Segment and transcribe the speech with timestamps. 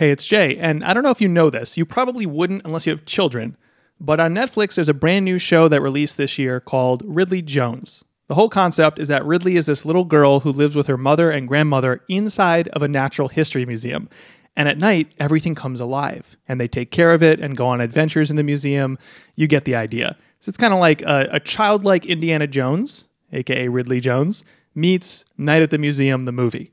[0.00, 1.76] Hey, it's Jay, and I don't know if you know this.
[1.76, 3.58] You probably wouldn't unless you have children.
[4.00, 8.02] But on Netflix, there's a brand new show that released this year called Ridley Jones.
[8.26, 11.30] The whole concept is that Ridley is this little girl who lives with her mother
[11.30, 14.08] and grandmother inside of a natural history museum.
[14.56, 17.82] And at night, everything comes alive, and they take care of it and go on
[17.82, 18.98] adventures in the museum.
[19.36, 20.16] You get the idea.
[20.38, 23.04] So it's kind of like a, a childlike Indiana Jones,
[23.34, 24.44] aka Ridley Jones,
[24.74, 26.72] meets Night at the Museum, the movie.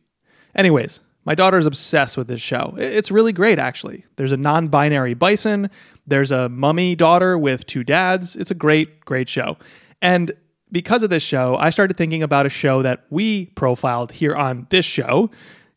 [0.56, 2.74] Anyways, my daughter's obsessed with this show.
[2.78, 4.06] It's really great, actually.
[4.16, 5.70] There's a non binary bison,
[6.08, 8.38] there's a mummy daughter with two dads.
[8.38, 9.58] It's a great, great show.
[10.02, 10.32] And
[10.72, 14.68] because of this show, I started thinking about a show that we profiled here on
[14.70, 15.30] this show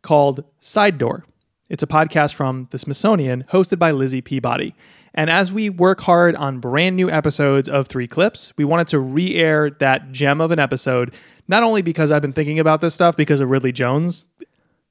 [0.02, 1.26] called Side Door.
[1.68, 4.76] It's a podcast from the Smithsonian hosted by Lizzie Peabody.
[5.14, 9.00] And as we work hard on brand new episodes of Three Clips, we wanted to
[9.00, 11.12] re air that gem of an episode,
[11.48, 14.24] not only because I've been thinking about this stuff because of Ridley Jones,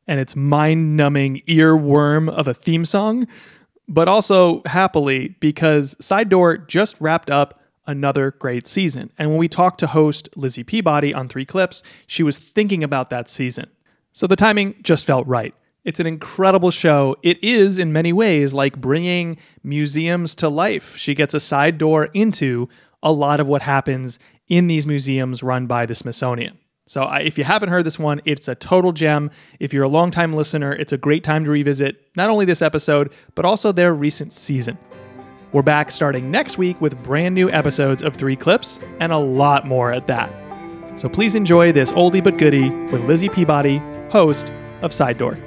[0.10, 3.28] and its mind numbing earworm of a theme song,
[3.88, 9.12] but also happily because Side Door just wrapped up another great season.
[9.20, 13.12] And when we talked to host Lizzie Peabody on Three Clips, she was thinking about
[13.12, 13.70] that season.
[14.12, 15.54] So the timing just felt right.
[15.86, 17.16] It's an incredible show.
[17.22, 20.98] It is, in many ways, like bringing museums to life.
[20.98, 22.68] She gets a side door into
[23.04, 26.58] a lot of what happens in these museums run by the Smithsonian.
[26.90, 29.30] So if you haven't heard this one, it's a total gem.
[29.60, 33.14] If you're a longtime listener, it's a great time to revisit not only this episode,
[33.36, 34.76] but also their recent season.
[35.52, 39.68] We're back starting next week with brand new episodes of Three Clips and a lot
[39.68, 40.32] more at that.
[40.96, 43.78] So please enjoy this oldie but goodie with Lizzie Peabody,
[44.10, 45.38] host of Side Door.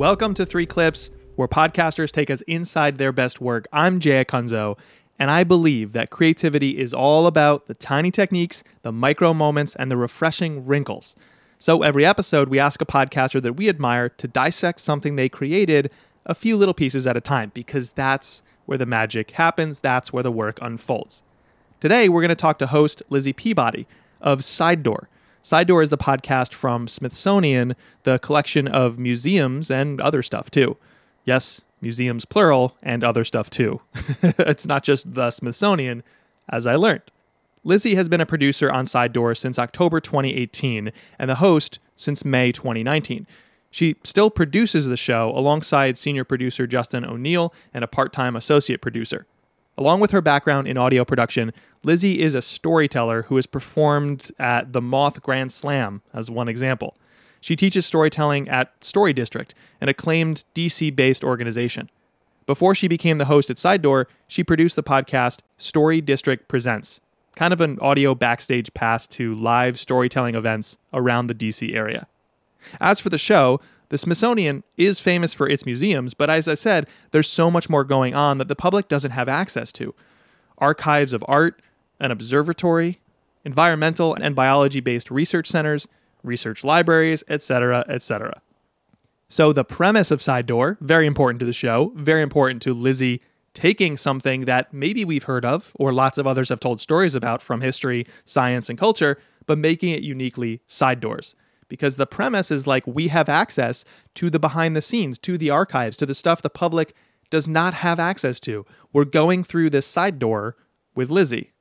[0.00, 3.68] Welcome to Three Clips, where podcasters take us inside their best work.
[3.70, 4.78] I'm Jay Acunzo,
[5.18, 9.90] and I believe that creativity is all about the tiny techniques, the micro moments, and
[9.90, 11.14] the refreshing wrinkles.
[11.58, 15.90] So every episode, we ask a podcaster that we admire to dissect something they created
[16.24, 20.22] a few little pieces at a time, because that's where the magic happens, that's where
[20.22, 21.22] the work unfolds.
[21.78, 23.86] Today, we're going to talk to host Lizzie Peabody
[24.22, 25.10] of Side Door.
[25.42, 30.76] Side Door is the podcast from Smithsonian, the collection of museums and other stuff too.
[31.24, 33.80] Yes, museums plural and other stuff too.
[34.22, 36.02] it's not just the Smithsonian,
[36.50, 37.10] as I learned.
[37.64, 42.24] Lizzie has been a producer on Side Door since October 2018 and the host since
[42.24, 43.26] May 2019.
[43.70, 48.82] She still produces the show alongside senior producer Justin O'Neill and a part time associate
[48.82, 49.26] producer.
[49.80, 54.74] Along with her background in audio production, Lizzie is a storyteller who has performed at
[54.74, 56.94] the Moth Grand Slam, as one example.
[57.40, 61.88] She teaches storytelling at Story District, an acclaimed DC based organization.
[62.44, 67.00] Before she became the host at Side Door, she produced the podcast Story District Presents,
[67.34, 72.06] kind of an audio backstage pass to live storytelling events around the DC area.
[72.82, 76.86] As for the show, the Smithsonian is famous for its museums, but as I said,
[77.10, 79.94] there's so much more going on that the public doesn't have access to.
[80.58, 81.60] Archives of art,
[81.98, 83.00] an observatory,
[83.44, 85.88] environmental and biology based research centers,
[86.22, 88.40] research libraries, etc., etc.
[89.28, 93.20] So, the premise of Side Door, very important to the show, very important to Lizzie
[93.54, 97.42] taking something that maybe we've heard of or lots of others have told stories about
[97.42, 101.34] from history, science, and culture, but making it uniquely side doors
[101.70, 103.84] because the premise is like we have access
[104.16, 106.94] to the behind the scenes, to the archives, to the stuff the public
[107.30, 108.66] does not have access to.
[108.92, 110.56] We're going through this side door
[110.94, 111.52] with Lizzie.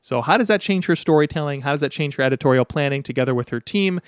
[0.00, 1.60] So, how does that change her storytelling?
[1.60, 4.00] How does that change her editorial planning together with her team?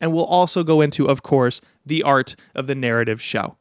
[0.00, 3.56] And we'll also go into, of course, the art of the narrative show.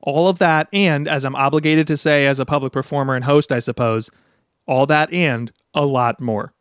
[0.00, 3.50] All of that, and as I'm obligated to say as a public performer and host,
[3.50, 4.10] I suppose,
[4.66, 6.53] all that and a lot more.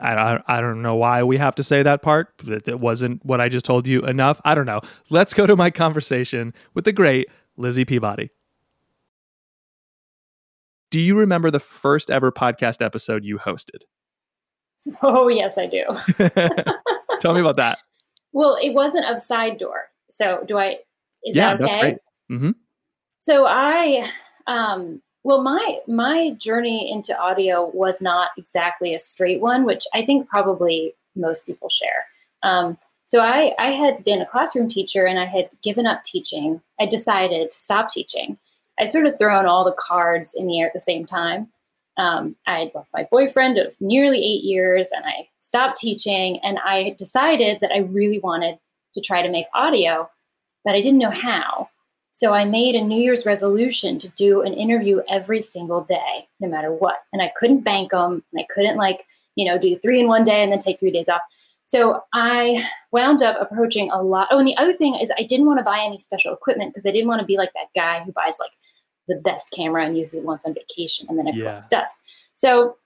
[0.00, 2.32] I, I, I don't know why we have to say that part.
[2.46, 4.40] It wasn't what I just told you enough.
[4.44, 4.80] I don't know.
[5.10, 8.30] Let's go to my conversation with the great Lizzie Peabody.
[10.90, 13.82] Do you remember the first ever podcast episode you hosted?
[15.02, 15.84] Oh, yes, I do.
[17.20, 17.78] Tell me about that.
[18.32, 19.88] Well, it wasn't of side door.
[20.10, 20.78] So, do I?
[21.24, 21.64] Is yeah, that okay?
[21.64, 21.96] that's great.
[22.30, 22.50] Mm-hmm.
[23.18, 24.08] So I,
[24.46, 30.02] um, well, my my journey into audio was not exactly a straight one, which I
[30.02, 32.06] think probably most people share.
[32.42, 36.62] Um, so I I had been a classroom teacher and I had given up teaching.
[36.80, 38.38] I decided to stop teaching.
[38.80, 41.48] I'd sort of thrown all the cards in the air at the same time.
[41.98, 46.38] um, I had left my boyfriend of nearly eight years and I stopped teaching.
[46.42, 48.58] And I decided that I really wanted
[48.94, 50.08] to try to make audio,
[50.64, 51.68] but I didn't know how.
[52.18, 56.48] So I made a New Year's resolution to do an interview every single day, no
[56.48, 56.96] matter what.
[57.12, 59.04] And I couldn't bank them and I couldn't, like,
[59.36, 61.20] you know, do three in one day and then take three days off.
[61.64, 64.26] So I wound up approaching a lot.
[64.32, 66.86] Oh, and the other thing is, I didn't want to buy any special equipment because
[66.86, 68.50] I didn't want to be like that guy who buys like
[69.06, 71.78] the best camera and uses it once on vacation and then it collects yeah.
[71.78, 71.98] dust.
[72.34, 72.78] So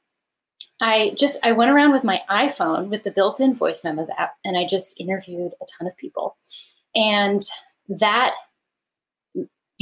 [0.82, 4.58] I just I went around with my iPhone with the built-in voice memos app and
[4.58, 6.37] I just interviewed a ton of people.
[6.94, 7.43] And
[7.88, 8.34] that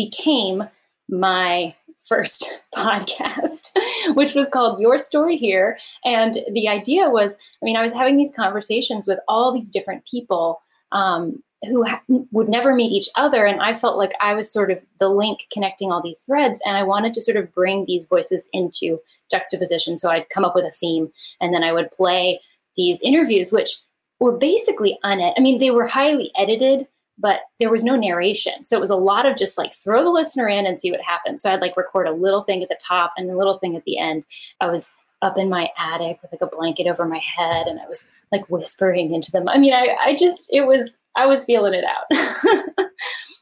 [0.05, 0.65] became
[1.09, 3.71] my first podcast,
[4.15, 5.79] which was called Your Story Here.
[6.05, 10.07] And the idea was I mean, I was having these conversations with all these different
[10.07, 10.61] people
[10.93, 13.45] um, who ha- would never meet each other.
[13.45, 16.61] And I felt like I was sort of the link connecting all these threads.
[16.65, 18.99] And I wanted to sort of bring these voices into
[19.31, 19.99] juxtaposition.
[19.99, 21.11] So I'd come up with a theme
[21.41, 22.41] and then I would play
[22.77, 23.79] these interviews, which
[24.21, 25.35] were basically unedited.
[25.37, 26.87] I mean, they were highly edited,
[27.21, 28.65] but there was no narration.
[28.65, 31.03] So it was a lot of just like throw the listener in and see what
[31.03, 31.43] happens.
[31.43, 33.85] So I'd like record a little thing at the top and a little thing at
[33.85, 34.25] the end.
[34.61, 37.87] I was up in my attic with like a blanket over my head and I
[37.87, 39.49] was like whispering into them.
[39.49, 42.07] I mean, I, I just, it was, I was feeling it out.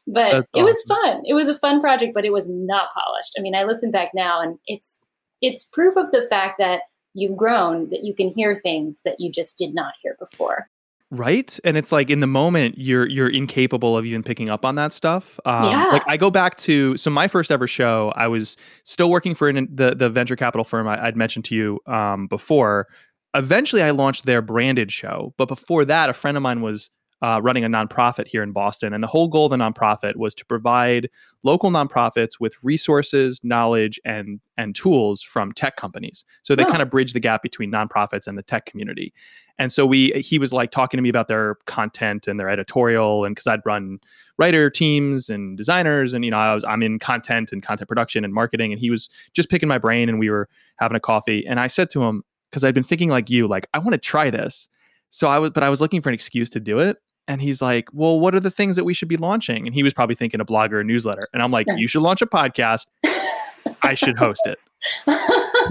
[0.07, 0.45] but awesome.
[0.53, 1.21] it was fun.
[1.25, 3.33] It was a fun project, but it was not polished.
[3.37, 4.99] I mean, I listen back now and it's,
[5.41, 6.81] it's proof of the fact that
[7.13, 10.67] you've grown, that you can hear things that you just did not hear before
[11.11, 11.57] right?
[11.63, 14.93] And it's like in the moment you're you're incapable of even picking up on that
[14.93, 15.39] stuff.
[15.45, 15.85] Um, yeah.
[15.85, 19.49] like i go back to so my first ever show i was still working for
[19.49, 22.87] an, the the venture capital firm I, would mentioned to you um, before.
[23.35, 26.89] Eventually i launched their branded show but before that a friend of mine was
[27.21, 28.93] uh, running a nonprofit here in Boston.
[28.93, 31.09] And the whole goal of the nonprofit was to provide
[31.43, 36.25] local nonprofits with resources, knowledge, and and tools from tech companies.
[36.43, 36.67] So they oh.
[36.67, 39.13] kind of bridge the gap between nonprofits and the tech community.
[39.57, 43.25] And so we he was like talking to me about their content and their editorial,
[43.25, 43.99] and because I'd run
[44.37, 48.23] writer teams and designers, and you know I was I'm in content and content production
[48.23, 51.45] and marketing, and he was just picking my brain, and we were having a coffee,
[51.45, 53.97] and I said to him because I'd been thinking like you, like I want to
[53.97, 54.69] try this.
[55.09, 56.97] So I was, but I was looking for an excuse to do it.
[57.29, 59.67] And he's like, Well, what are the things that we should be launching?
[59.67, 61.29] And he was probably thinking a blog or a newsletter.
[61.31, 62.87] And I'm like, You should launch a podcast.
[63.83, 64.57] I should host it.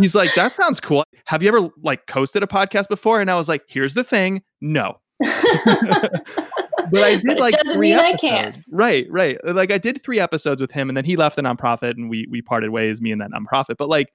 [0.01, 1.05] he's like, That sounds cool.
[1.25, 3.21] Have you ever like hosted a podcast before?
[3.21, 4.43] And I was like, Here's the thing.
[4.61, 5.01] No.
[5.19, 8.25] but I did like doesn't three mean episodes.
[8.25, 8.59] I can't.
[8.71, 9.37] Right, right.
[9.45, 12.29] Like I did three episodes with him, and then he left the nonprofit, and we
[12.31, 13.79] we parted ways, me and that nonprofit.
[13.79, 14.13] But like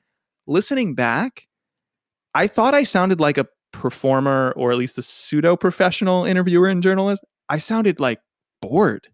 [0.47, 1.45] listening back,
[2.33, 6.81] I thought I sounded like a performer or at least a pseudo professional interviewer and
[6.81, 7.25] journalist.
[7.53, 8.19] I sounded like
[8.63, 9.07] bored.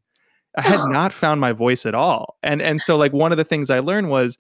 [0.58, 2.38] I had not found my voice at all.
[2.42, 4.38] And and so like one of the things I learned was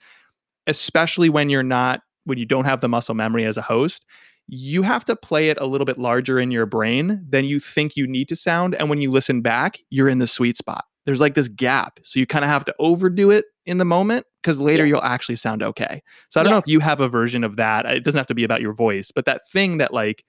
[0.68, 4.06] especially when you're not when you don't have the muscle memory as a host,
[4.48, 7.98] you have to play it a little bit larger in your brain than you think
[7.98, 10.86] you need to sound and when you listen back, you're in the sweet spot.
[11.06, 12.00] There's like this gap.
[12.04, 14.92] So you kind of have to overdo it in the moment because later yes.
[14.92, 16.02] you'll actually sound okay.
[16.30, 16.54] So I don't yes.
[16.54, 17.86] know if you have a version of that.
[17.86, 20.24] It doesn't have to be about your voice, but that thing that like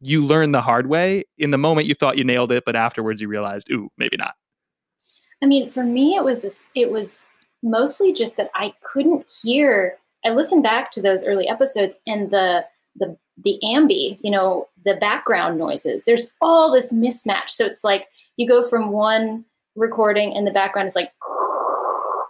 [0.00, 1.24] you learn the hard way.
[1.38, 4.34] In the moment, you thought you nailed it, but afterwards, you realized, ooh, maybe not.
[5.42, 7.24] I mean, for me, it was this, it was
[7.62, 9.98] mostly just that I couldn't hear.
[10.24, 12.64] I listened back to those early episodes, and the
[12.96, 16.04] the the ambi, you know, the background noises.
[16.04, 17.50] There's all this mismatch.
[17.50, 19.44] So it's like you go from one
[19.76, 21.12] recording, and the background is like,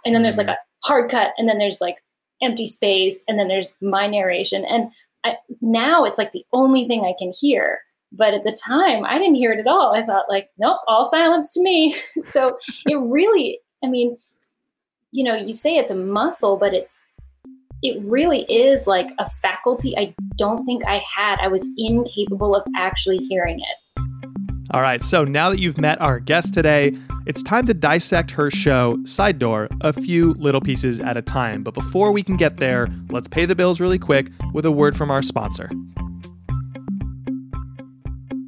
[0.05, 0.53] and then there's like mm-hmm.
[0.53, 1.97] a hard cut, and then there's like
[2.41, 4.91] empty space, and then there's my narration, and
[5.29, 7.79] I, now it's like the only thing I can hear.
[8.11, 9.95] But at the time, I didn't hear it at all.
[9.95, 11.95] I thought, like, nope, all silence to me.
[12.23, 12.57] so
[12.87, 14.17] it really, I mean,
[15.11, 17.05] you know, you say it's a muscle, but it's,
[17.83, 21.39] it really is like a faculty I don't think I had.
[21.39, 24.01] I was incapable of actually hearing it.
[24.71, 26.97] All right, so now that you've met our guest today,
[27.29, 31.61] it's time to dissect her show, Side Door, a few little pieces at a time.
[31.61, 34.97] But before we can get there, let's pay the bills really quick with a word
[34.97, 35.69] from our sponsor.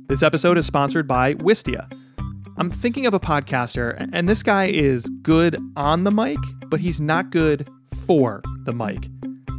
[0.07, 1.85] This episode is sponsored by Wistia.
[2.57, 6.99] I'm thinking of a podcaster, and this guy is good on the mic, but he's
[6.99, 7.69] not good
[8.07, 9.09] for the mic.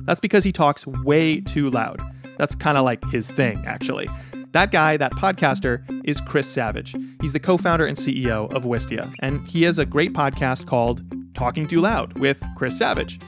[0.04, 2.02] That's because he talks way too loud.
[2.38, 4.08] That's kind of like his thing, actually.
[4.52, 6.94] That guy, that podcaster, is Chris Savage.
[7.22, 11.02] He's the co founder and CEO of Wistia, and he has a great podcast called
[11.34, 13.18] Talking Too Loud with Chris Savage.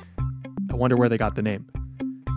[0.70, 1.66] I wonder where they got the name.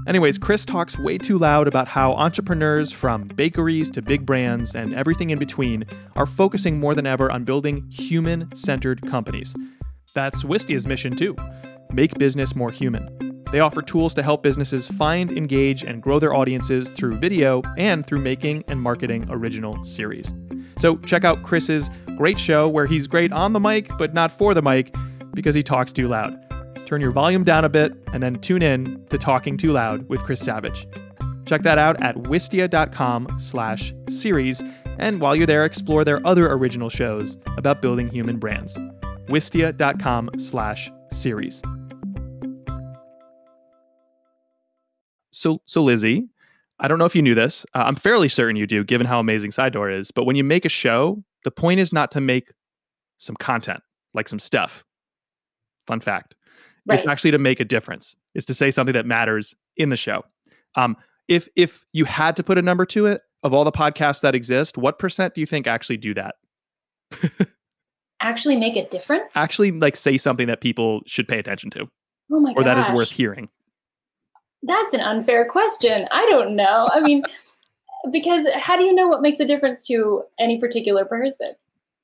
[0.08, 4.96] Anyways, Chris talks way too loud about how entrepreneurs from bakeries to big brands and
[4.96, 5.84] everything in between
[6.15, 9.53] are focusing more than ever on building human centered companies.
[10.15, 11.36] That's Wistia's mission too
[11.91, 13.26] make business more human.
[13.51, 18.06] They offer tools to help businesses find, engage, and grow their audiences through video and
[18.06, 20.34] through making and marketing original series.
[20.77, 24.54] So check out Chris's great show where he's great on the mic, but not for
[24.54, 24.94] the mic
[25.34, 26.38] because he talks too loud.
[26.86, 30.22] Turn your volume down a bit and then tune in to Talking Too Loud with
[30.24, 30.88] Chris Savage.
[31.46, 34.62] Check that out at wistia.com slash series.
[35.00, 38.74] And while you're there, explore their other original shows about building human brands.
[39.27, 41.62] wistia.com slash series.
[45.38, 46.27] So, so Lizzie,
[46.79, 47.63] I don't know if you knew this.
[47.75, 50.10] Uh, I'm fairly certain you do, given how amazing Side Door is.
[50.10, 52.51] But when you make a show, the point is not to make
[53.17, 53.82] some content,
[54.15, 54.84] like some stuff.
[55.86, 56.34] Fun fact.
[56.88, 56.98] Right.
[56.98, 58.15] It's actually to make a difference.
[58.34, 60.24] It's to say something that matters in the show.
[60.74, 64.22] Um, if if you had to put a number to it, of all the podcasts
[64.22, 66.36] that exist, what percent do you think actually do that?
[68.20, 69.38] Actually make a difference?
[69.38, 71.88] Actually, like say something that people should pay attention to,
[72.32, 73.48] oh my or that is worth hearing.
[74.63, 76.07] That's an unfair question.
[76.11, 76.89] I don't know.
[76.91, 77.23] I mean,
[78.11, 81.53] because how do you know what makes a difference to any particular person?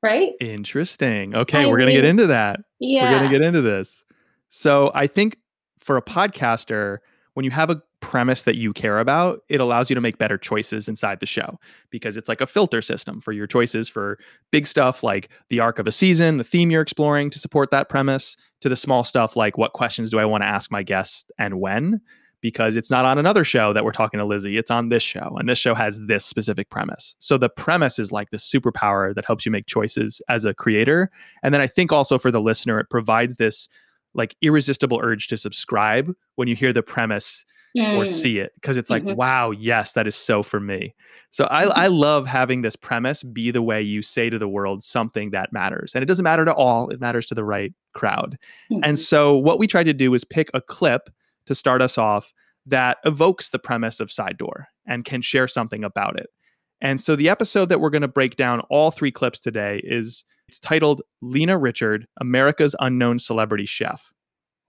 [0.01, 0.33] Right?
[0.41, 1.33] Interesting.
[1.33, 2.59] Okay, I we're gonna get into that.
[2.79, 3.11] Yeah.
[3.11, 4.03] We're gonna get into this.
[4.49, 5.37] So I think
[5.79, 6.99] for a podcaster,
[7.33, 10.37] when you have a premise that you care about, it allows you to make better
[10.37, 11.57] choices inside the show
[11.89, 14.19] because it's like a filter system for your choices for
[14.51, 17.87] big stuff like the arc of a season, the theme you're exploring to support that
[17.87, 21.25] premise, to the small stuff like what questions do I want to ask my guests
[21.39, 22.01] and when.
[22.43, 25.35] Because it's not on another show that we're talking to Lizzie, it's on this show,
[25.39, 27.15] and this show has this specific premise.
[27.19, 31.09] So the premise is like the superpower that helps you make choices as a creator.
[31.41, 33.69] And then I think also for the listener, it provides this
[34.13, 37.45] like irresistible urge to subscribe when you hear the premise
[37.75, 38.13] or Mm.
[38.13, 39.15] see it because it's like Mhm.
[39.15, 40.93] wow yes that is so for me
[41.31, 44.83] so I, I love having this premise be the way you say to the world
[44.83, 48.37] something that matters and it doesn't matter to all it matters to the right crowd
[48.69, 48.99] and Mhm.
[48.99, 51.09] so what we tried to do is pick a clip
[51.45, 52.33] to start us off
[52.65, 56.29] that evokes the premise of side door and can share something about it
[56.81, 60.23] and so the episode that we're going to break down all three clips today is
[60.47, 64.11] it's titled lena richard america's unknown celebrity chef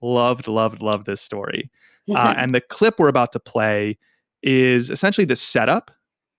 [0.02, 1.70] loved loved loved this story
[2.14, 3.96] uh, and the clip we're about to play
[4.44, 5.90] is essentially the setup.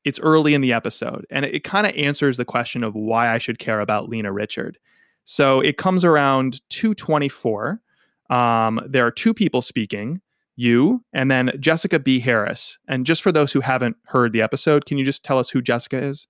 [0.05, 3.39] It's early in the episode, and it, kind of answers the question of why I
[3.39, 4.77] should care about Lena Richard.
[5.23, 7.81] So it comes around 224.
[8.29, 10.21] Um, there are two people speaking,
[10.55, 12.19] you and then Jessica B.
[12.19, 12.77] Harris.
[12.87, 15.61] And just for those who haven't heard the episode, can you just tell us who
[15.61, 16.27] Jessica is?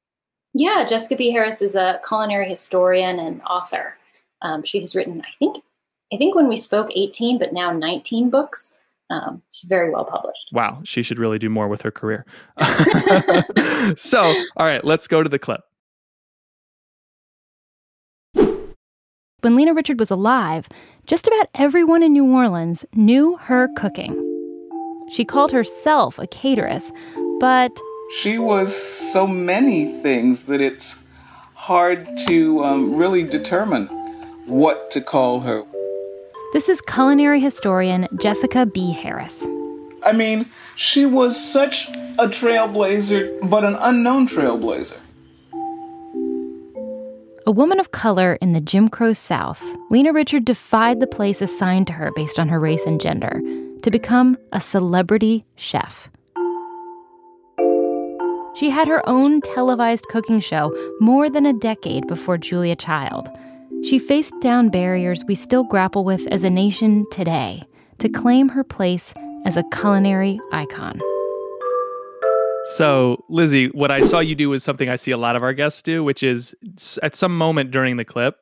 [0.54, 1.32] Yeah, Jessica B.
[1.32, 3.98] Harris is a culinary historian and author.
[4.42, 5.58] Um, she has written, I think,
[6.14, 8.78] I think when we spoke, 18, but now 19 books.
[9.10, 10.50] Um, she's very well published.
[10.52, 12.26] Wow, she should really do more with her career.
[13.98, 14.22] so,
[14.58, 15.62] all right, let's go to the clip.
[19.42, 20.68] When Lena Richard was alive,
[21.06, 24.22] just about everyone in New Orleans knew her cooking.
[25.12, 26.92] She called herself a cateress,
[27.40, 27.72] but
[28.22, 31.04] She was so many things that it's
[31.54, 33.88] hard to um, really determine
[34.46, 35.64] what to call her.
[36.54, 38.92] this is culinary historian Jessica B.
[38.94, 39.46] Harris.
[40.06, 41.88] I mean, she was such
[42.20, 45.00] a trailblazer, but an unknown trailblazer.
[47.48, 51.86] A woman of color in the Jim Crow South, Lena Richard defied the place assigned
[51.86, 53.40] to her based on her race and gender
[53.84, 56.10] to become a celebrity chef.
[58.56, 63.30] She had her own televised cooking show more than a decade before Julia Child.
[63.84, 67.62] She faced down barriers we still grapple with as a nation today
[68.00, 69.14] to claim her place
[69.46, 71.00] as a culinary icon.
[72.66, 75.54] So, Lizzie, what I saw you do was something I see a lot of our
[75.54, 76.56] guests do, which is
[77.04, 78.38] at some moment during the clip,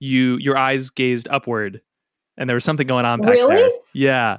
[0.00, 1.80] you your eyes gazed upward,
[2.36, 3.56] and there was something going on back Really?
[3.56, 3.70] there.
[3.94, 4.38] Yeah.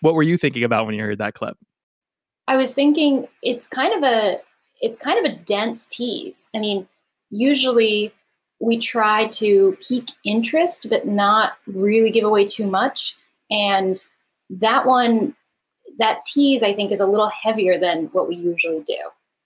[0.00, 1.56] What were you thinking about when you heard that clip?
[2.48, 4.40] I was thinking it's kind of a
[4.80, 6.48] it's kind of a dense tease.
[6.52, 6.88] I mean,
[7.30, 8.12] usually
[8.60, 13.16] we try to pique interest but not really give away too much.
[13.50, 14.02] And
[14.50, 15.36] that one
[16.02, 18.98] that tease I think is a little heavier than what we usually do.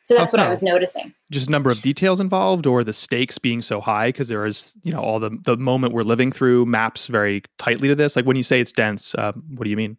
[0.06, 1.12] So that's what I was noticing.
[1.32, 4.92] Just number of details involved, or the stakes being so high because there is, you
[4.92, 8.14] know, all the the moment we're living through maps very tightly to this.
[8.14, 9.96] Like when you say it's dense, uh, what do you mean?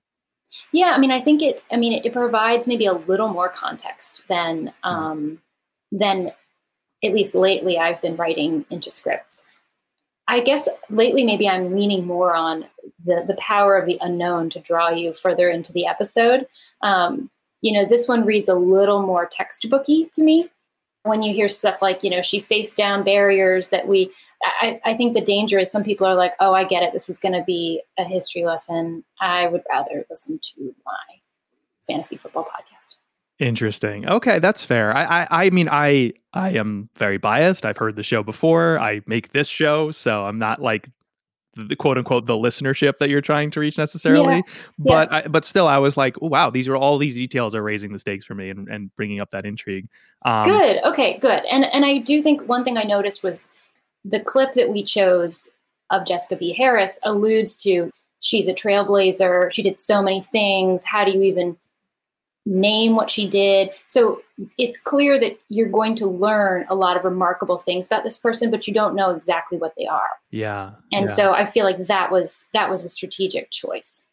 [0.72, 1.62] Yeah, I mean, I think it.
[1.74, 5.42] I mean, it, it provides maybe a little more context than um,
[5.92, 6.32] than
[7.04, 9.46] at least lately I've been writing into scripts.
[10.28, 12.66] I guess lately maybe I'm leaning more on
[13.06, 16.48] the the power of the unknown to draw you further into the episode.
[16.82, 17.30] Um,
[17.62, 20.50] you know, this one reads a little more textbooky to me,
[21.08, 24.12] when you hear stuff like, you know, she faced down barriers that we,
[24.44, 26.94] I, I think the danger is some people are like, oh, I get it.
[26.94, 29.04] This is going to be a history lesson.
[29.20, 31.16] I would rather listen to my
[31.88, 32.97] fantasy football podcast.
[33.40, 34.10] Interesting.
[34.10, 34.96] Okay, that's fair.
[34.96, 37.66] I, I, I mean, I, I am very biased.
[37.66, 38.80] I've heard the show before.
[38.80, 40.90] I make this show, so I'm not like
[41.56, 44.38] the quote unquote the listenership that you're trying to reach necessarily.
[44.38, 44.42] Yeah.
[44.80, 45.18] But, yeah.
[45.18, 48.00] I, but still, I was like, wow, these are all these details are raising the
[48.00, 49.88] stakes for me and, and bringing up that intrigue.
[50.26, 50.84] Um, good.
[50.84, 51.18] Okay.
[51.20, 51.44] Good.
[51.46, 53.48] And and I do think one thing I noticed was
[54.04, 55.54] the clip that we chose
[55.90, 56.54] of Jessica B.
[56.54, 59.52] Harris alludes to she's a trailblazer.
[59.52, 60.84] She did so many things.
[60.84, 61.58] How do you even
[62.48, 63.70] name what she did.
[63.88, 64.22] So
[64.58, 68.50] it's clear that you're going to learn a lot of remarkable things about this person,
[68.50, 70.18] but you don't know exactly what they are.
[70.32, 70.72] Yeah.
[70.92, 71.14] And yeah.
[71.14, 74.08] so I feel like that was that was a strategic choice.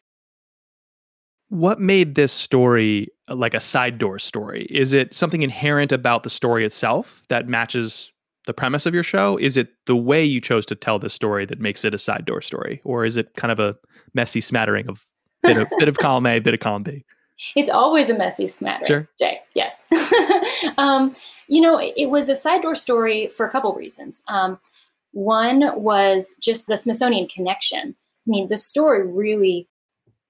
[1.49, 4.67] What made this story like a side door story?
[4.69, 8.11] Is it something inherent about the story itself that matches
[8.47, 9.37] the premise of your show?
[9.37, 12.25] Is it the way you chose to tell this story that makes it a side
[12.25, 12.81] door story?
[12.83, 13.77] Or is it kind of a
[14.13, 15.05] messy smattering of
[15.41, 17.05] bit of, bit of column A, bit of column B?
[17.55, 19.09] It's always a messy matter, sure.
[19.19, 19.41] Jay.
[19.53, 19.81] Yes.
[20.77, 21.13] um,
[21.47, 24.23] you know, it was a side door story for a couple reasons.
[24.27, 24.59] Um,
[25.11, 27.95] one was just the Smithsonian connection.
[28.27, 29.67] I mean, the story really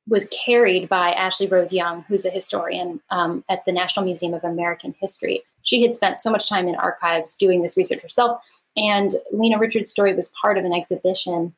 [0.07, 4.43] was carried by Ashley Rose Young, who's a historian um, at the National Museum of
[4.43, 5.41] American History.
[5.63, 8.43] She had spent so much time in archives doing this research herself,
[8.77, 11.55] and Lena Richards' story was part of an exhibition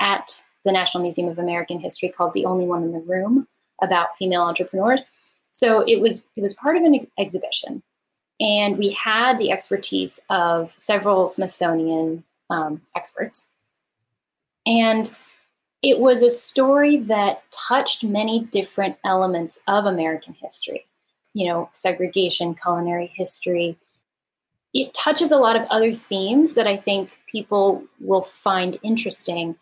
[0.00, 3.46] at the National Museum of American History called "The Only One in the Room,"
[3.82, 5.10] about female entrepreneurs.
[5.52, 7.82] So it was it was part of an ex- exhibition,
[8.40, 13.48] and we had the expertise of several Smithsonian um, experts,
[14.66, 15.16] and
[15.82, 20.86] it was a story that touched many different elements of American history.
[21.34, 23.76] You know, segregation, culinary history.
[24.74, 29.56] It touches a lot of other themes that I think people will find interesting,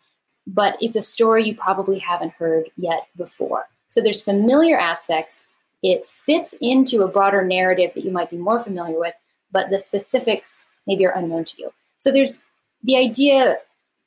[0.47, 3.67] but it's a story you probably haven't heard yet before.
[3.87, 5.47] So there's familiar aspects.
[5.83, 9.15] It fits into a broader narrative that you might be more familiar with,
[9.51, 11.73] but the specifics maybe are unknown to you.
[11.99, 12.41] So there's
[12.83, 13.57] the idea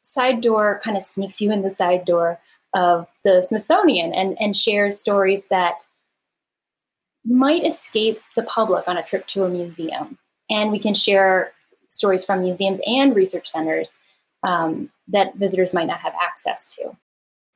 [0.01, 2.39] side door kind of sneaks you in the side door
[2.73, 5.87] of the Smithsonian and, and shares stories that
[7.25, 10.17] might escape the public on a trip to a museum.
[10.49, 11.51] And we can share
[11.89, 13.97] stories from museums and research centers
[14.43, 16.95] um, that visitors might not have access to.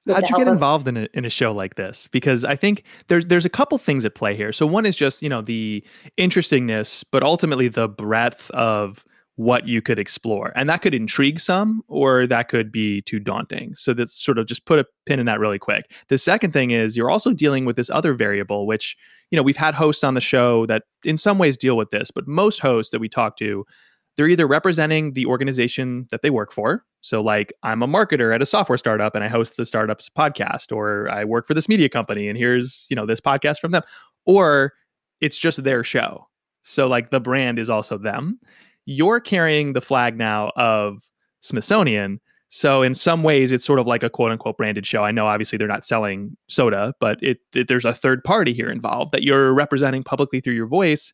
[0.08, 2.10] How'd you get involved in a, in a show like this?
[2.12, 4.52] Because I think there's there's a couple things at play here.
[4.52, 5.84] So one is just you know the
[6.18, 11.82] interestingness, but ultimately the breadth of what you could explore, and that could intrigue some,
[11.88, 13.74] or that could be too daunting.
[13.76, 15.92] So that's sort of just put a pin in that really quick.
[16.10, 18.98] The second thing is you're also dealing with this other variable, which
[19.32, 22.12] you know we've had hosts on the show that in some ways deal with this,
[22.12, 23.66] but most hosts that we talk to
[24.16, 26.86] they're either representing the organization that they work for.
[27.02, 30.76] So, like, I'm a marketer at a software startup and I host the startup's podcast,
[30.76, 33.84] or I work for this media company and here's, you know, this podcast from them,
[34.26, 34.74] or
[35.20, 36.28] it's just their show.
[36.62, 38.40] So, like, the brand is also them.
[38.86, 41.04] You're carrying the flag now of
[41.42, 42.22] Smithsonian.
[42.50, 45.04] So, in some ways, it's sort of like a quote unquote branded show.
[45.04, 48.70] I know obviously they're not selling soda, but it, it there's a third party here
[48.70, 51.14] involved that you're representing publicly through your voice.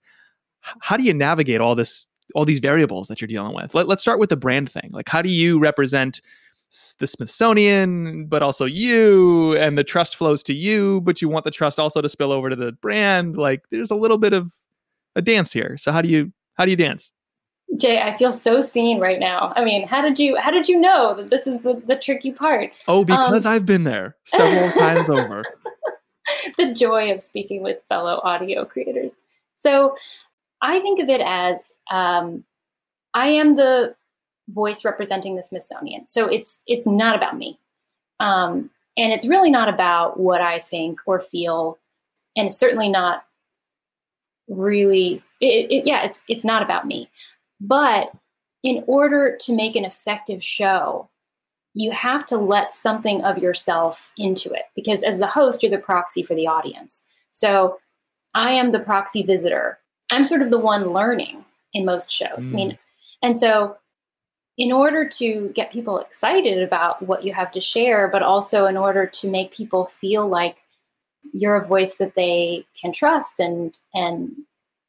[0.81, 3.73] How do you navigate all this all these variables that you're dealing with.
[3.73, 4.89] Let, let's start with the brand thing.
[4.91, 6.21] Like, how do you represent
[6.99, 11.51] the Smithsonian, but also you, and the trust flows to you, but you want the
[11.51, 13.37] trust also to spill over to the brand?
[13.37, 14.53] Like, there's a little bit of
[15.15, 15.77] a dance here.
[15.77, 17.13] So how do you how do you dance?
[17.77, 19.53] Jay, I feel so seen right now.
[19.55, 22.31] I mean, how did you how did you know that this is the, the tricky
[22.31, 22.71] part?
[22.87, 25.43] Oh, because um, I've been there several times over.
[26.57, 29.15] the joy of speaking with fellow audio creators.
[29.55, 29.95] So
[30.61, 32.43] I think of it as um,
[33.13, 33.95] I am the
[34.49, 36.05] voice representing the Smithsonian.
[36.05, 37.59] So it's it's not about me,
[38.19, 41.77] um, and it's really not about what I think or feel,
[42.35, 43.25] and certainly not
[44.47, 45.21] really.
[45.41, 47.09] It, it, yeah, it's it's not about me.
[47.61, 48.11] But
[48.63, 51.09] in order to make an effective show,
[51.73, 55.77] you have to let something of yourself into it because as the host, you're the
[55.77, 57.07] proxy for the audience.
[57.31, 57.77] So
[58.33, 59.79] I am the proxy visitor
[60.11, 62.49] I'm sort of the one learning in most shows.
[62.49, 62.51] Mm.
[62.51, 62.77] I mean,
[63.21, 63.77] and so
[64.57, 68.75] in order to get people excited about what you have to share, but also in
[68.75, 70.57] order to make people feel like
[71.33, 74.31] you're a voice that they can trust and and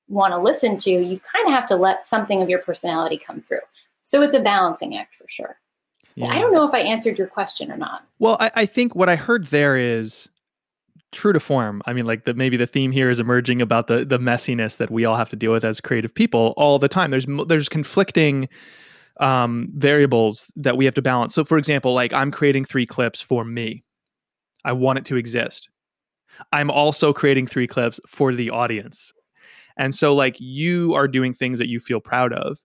[0.08, 3.38] want to listen to, you kind of have to let something of your personality come
[3.38, 3.60] through.
[4.02, 5.56] So it's a balancing act for sure.
[6.16, 6.32] Yeah.
[6.32, 8.04] I don't know if I answered your question or not.
[8.18, 10.28] Well, I, I think what I heard there is
[11.12, 11.82] true to form.
[11.86, 14.90] I mean, like the maybe the theme here is emerging about the the messiness that
[14.90, 17.10] we all have to deal with as creative people all the time.
[17.10, 18.48] There's there's conflicting
[19.18, 21.34] um, variables that we have to balance.
[21.34, 23.84] So, for example, like I'm creating three clips for me.
[24.64, 25.68] I want it to exist.
[26.52, 29.12] I'm also creating three clips for the audience.
[29.76, 32.58] And so, like, you are doing things that you feel proud of.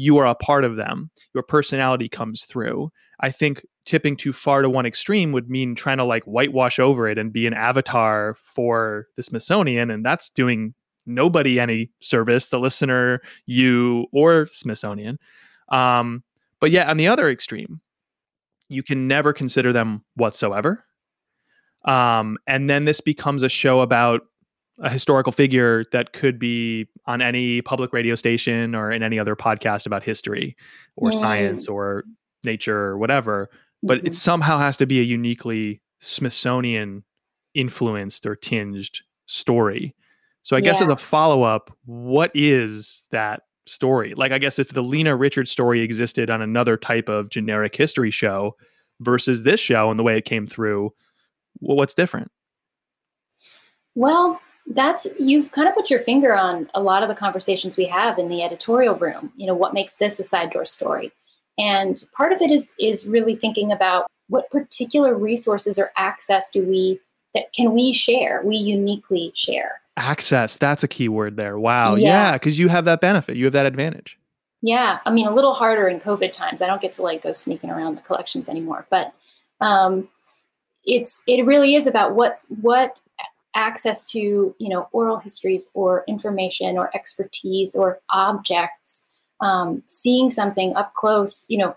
[0.00, 1.10] You are a part of them.
[1.34, 2.92] Your personality comes through.
[3.18, 7.08] I think tipping too far to one extreme would mean trying to like whitewash over
[7.08, 9.90] it and be an avatar for the Smithsonian.
[9.90, 10.72] And that's doing
[11.04, 15.18] nobody any service, the listener, you, or Smithsonian.
[15.70, 16.22] Um,
[16.60, 17.80] but yet, on the other extreme,
[18.68, 20.84] you can never consider them whatsoever.
[21.86, 24.20] Um, and then this becomes a show about
[24.80, 29.34] a historical figure that could be on any public radio station or in any other
[29.34, 30.56] podcast about history
[30.96, 31.18] or mm.
[31.18, 32.04] science or
[32.44, 33.50] nature or whatever
[33.82, 34.08] but mm-hmm.
[34.08, 37.04] it somehow has to be a uniquely Smithsonian
[37.54, 39.94] influenced or tinged story.
[40.42, 40.64] So I yeah.
[40.72, 44.14] guess as a follow up, what is that story?
[44.14, 48.10] Like I guess if the Lena Richards story existed on another type of generic history
[48.10, 48.56] show
[49.00, 50.92] versus this show and the way it came through,
[51.60, 52.30] well, what's different?
[53.94, 57.86] Well, that's you've kind of put your finger on a lot of the conversations we
[57.86, 59.32] have in the editorial room.
[59.36, 61.12] You know, what makes this a side door story?
[61.58, 66.62] And part of it is is really thinking about what particular resources or access do
[66.62, 67.00] we
[67.34, 69.80] that can we share, we uniquely share.
[69.96, 71.58] Access, that's a key word there.
[71.58, 71.96] Wow.
[71.96, 73.36] Yeah, because yeah, you have that benefit.
[73.36, 74.18] You have that advantage.
[74.62, 74.98] Yeah.
[75.04, 76.62] I mean, a little harder in COVID times.
[76.62, 78.86] I don't get to like go sneaking around the collections anymore.
[78.90, 79.12] But
[79.60, 80.08] um
[80.84, 83.00] it's it really is about what's what
[83.58, 89.06] access to, you know, oral histories or information or expertise or objects
[89.40, 91.76] um, seeing something up close, you know,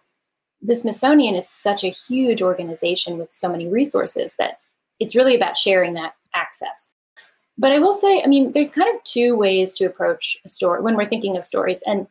[0.61, 4.59] the Smithsonian is such a huge organization with so many resources that
[4.99, 6.93] it's really about sharing that access.
[7.57, 10.81] But I will say, I mean, there's kind of two ways to approach a story
[10.81, 11.83] when we're thinking of stories.
[11.87, 12.07] And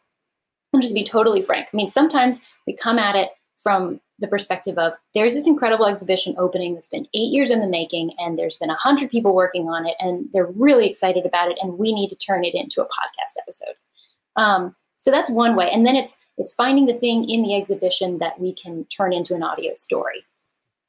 [0.74, 1.68] I'll just be totally frank.
[1.72, 6.34] I mean, sometimes we come at it from the perspective of there's this incredible exhibition
[6.38, 9.68] opening that's been eight years in the making, and there's been a hundred people working
[9.68, 12.82] on it, and they're really excited about it, and we need to turn it into
[12.82, 13.74] a podcast episode.
[14.36, 15.70] Um, so that's one way.
[15.72, 19.34] And then it's it's finding the thing in the exhibition that we can turn into
[19.34, 20.22] an audio story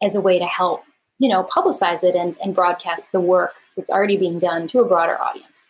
[0.04, 0.84] as a way to help,
[1.20, 4.88] you know, publicize it and, and broadcast the work that's already being done to a
[4.88, 5.64] broader audience.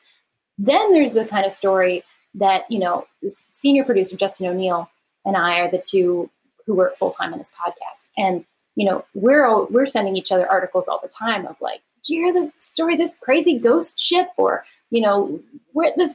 [0.58, 2.04] Then there's the kind of story
[2.36, 4.90] that, you know, this senior producer Justin O'Neill
[5.26, 6.30] and I are the two
[6.66, 8.10] who work full time on this podcast.
[8.18, 8.46] And,
[8.76, 12.14] you know, we're all, we're sending each other articles all the time of like, did
[12.14, 15.40] you hear this story, this crazy ghost ship or you know,
[15.74, 16.14] we're this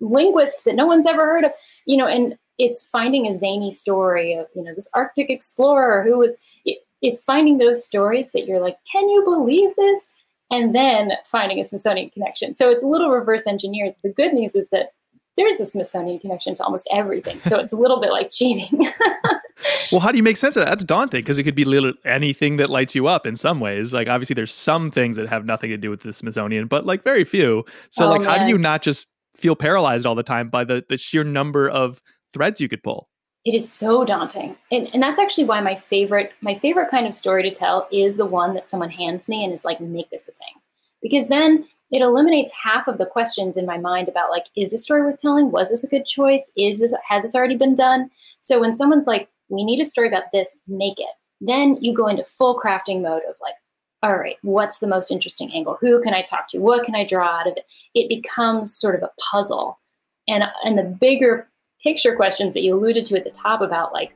[0.00, 1.52] linguist that no one's ever heard of,
[1.86, 6.18] you know, and it's finding a zany story of, you know, this Arctic explorer who
[6.18, 10.10] was, it, it's finding those stories that you're like, can you believe this?
[10.50, 12.54] And then finding a Smithsonian connection.
[12.54, 13.94] So it's a little reverse engineered.
[14.02, 14.92] The good news is that
[15.38, 17.40] there's a Smithsonian connection to almost everything.
[17.40, 18.78] So it's a little bit like cheating.
[19.92, 20.70] well, how do you make sense of that?
[20.70, 23.92] That's daunting because it could be anything that lights you up in some ways.
[23.92, 27.04] Like obviously there's some things that have nothing to do with the Smithsonian, but like
[27.04, 27.64] very few.
[27.90, 28.30] So oh, like man.
[28.30, 31.68] how do you not just feel paralyzed all the time by the, the sheer number
[31.68, 32.02] of
[32.34, 33.08] threads you could pull?
[33.44, 34.56] It is so daunting.
[34.72, 38.16] And, and that's actually why my favorite my favorite kind of story to tell is
[38.16, 40.60] the one that someone hands me and is like, make this a thing.
[41.00, 44.82] Because then it eliminates half of the questions in my mind about like is this
[44.82, 45.50] story worth telling?
[45.50, 46.52] Was this a good choice?
[46.56, 48.10] Is this has this already been done?
[48.40, 52.08] So when someone's like we need a story about this make it then you go
[52.08, 53.54] into full crafting mode of like
[54.02, 55.78] all right what's the most interesting angle?
[55.80, 56.58] Who can i talk to?
[56.58, 57.64] What can i draw out of it?
[57.94, 59.78] It becomes sort of a puzzle.
[60.26, 61.48] And and the bigger
[61.82, 64.12] picture questions that you alluded to at the top about like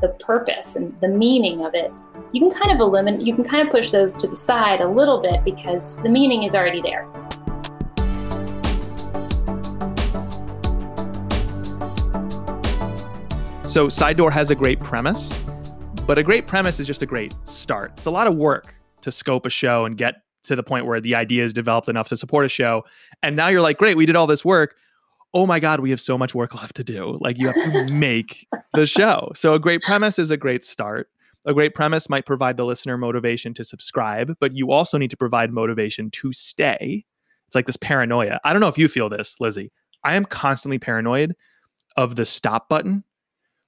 [0.00, 1.92] the purpose and the meaning of it,
[2.32, 4.88] you can kind of eliminate, you can kind of push those to the side a
[4.88, 7.08] little bit because the meaning is already there.
[13.66, 15.32] So, Side Door has a great premise,
[16.06, 17.92] but a great premise is just a great start.
[17.96, 21.00] It's a lot of work to scope a show and get to the point where
[21.00, 22.84] the idea is developed enough to support a show.
[23.22, 24.76] And now you're like, great, we did all this work
[25.36, 27.18] oh my God, we have so much work left to do.
[27.20, 29.32] Like you have to make the show.
[29.34, 31.10] So a great premise is a great start.
[31.44, 35.16] A great premise might provide the listener motivation to subscribe, but you also need to
[35.16, 37.04] provide motivation to stay.
[37.46, 38.40] It's like this paranoia.
[38.44, 39.70] I don't know if you feel this, Lizzie.
[40.04, 41.36] I am constantly paranoid
[41.98, 43.04] of the stop button.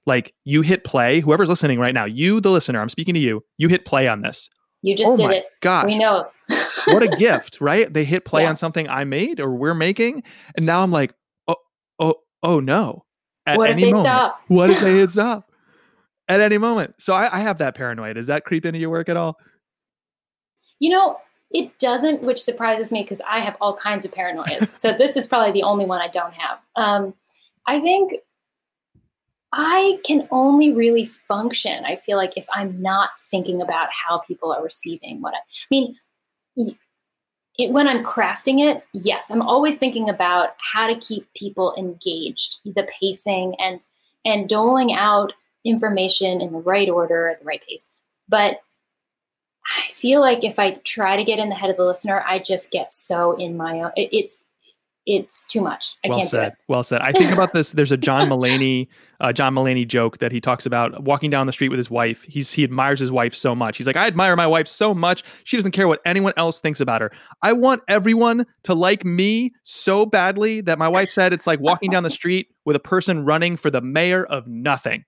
[0.07, 3.45] Like you hit play, whoever's listening right now, you, the listener, I'm speaking to you,
[3.59, 4.49] you hit play on this.
[4.81, 5.45] You just oh did it.
[5.61, 5.85] Gosh.
[5.85, 6.27] We know.
[6.87, 7.93] what a gift, right?
[7.93, 8.49] They hit play yeah.
[8.49, 10.23] on something I made or we're making.
[10.55, 11.13] And now I'm like,
[12.43, 13.05] oh, no.
[13.45, 14.01] At what if they moment.
[14.01, 14.41] stop?
[14.47, 15.51] What if they hit stop?
[16.27, 16.95] At any moment.
[16.99, 18.13] So I, I have that paranoia.
[18.13, 19.37] Does that creep into your work at all?
[20.79, 21.17] You know,
[21.51, 24.75] It doesn't, which surprises me because I have all kinds of paranoias.
[24.75, 26.59] so this is probably the only one I don't have.
[26.75, 27.13] Um,
[27.65, 28.13] I think
[29.51, 34.51] I can only really function, I feel like, if I'm not thinking about how people
[34.51, 35.95] are receiving what I, I mean,
[37.59, 42.57] it, when I'm crafting it, yes, I'm always thinking about how to keep people engaged,
[42.65, 43.85] the pacing and
[44.25, 45.33] and doling out
[45.65, 47.89] information in the right order at the right pace.
[48.27, 48.61] But
[49.77, 52.39] I feel like if I try to get in the head of the listener, I
[52.39, 53.91] just get so in my own.
[53.95, 54.41] It, it's
[55.09, 55.95] it's too much.
[56.05, 56.39] I well can't said.
[56.41, 56.53] do it.
[56.67, 57.01] Well said.
[57.01, 57.71] I think about this.
[57.71, 58.87] There's a John Mulaney,
[59.19, 62.21] uh, John Mulaney joke that he talks about walking down the street with his wife.
[62.23, 63.77] He's he admires his wife so much.
[63.77, 65.23] He's like, I admire my wife so much.
[65.45, 67.11] She doesn't care what anyone else thinks about her.
[67.41, 71.89] I want everyone to like me so badly that my wife said it's like walking
[71.89, 75.05] down the street with a person running for the mayor of nothing.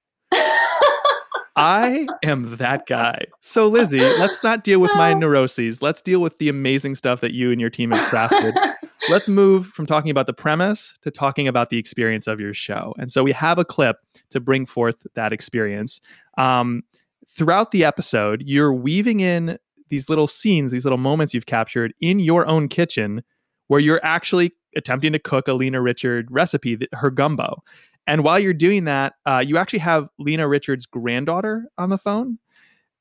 [1.55, 3.25] I am that guy.
[3.41, 5.81] So, Lizzie, let's not deal with my neuroses.
[5.81, 8.53] Let's deal with the amazing stuff that you and your team have crafted.
[9.09, 12.93] let's move from talking about the premise to talking about the experience of your show.
[12.97, 13.97] And so, we have a clip
[14.29, 15.99] to bring forth that experience.
[16.37, 16.83] Um,
[17.27, 19.57] throughout the episode, you're weaving in
[19.89, 23.23] these little scenes, these little moments you've captured in your own kitchen
[23.67, 27.61] where you're actually attempting to cook a Lena Richard recipe, her gumbo.
[28.07, 32.39] And while you're doing that, uh, you actually have Lena Richards' granddaughter on the phone,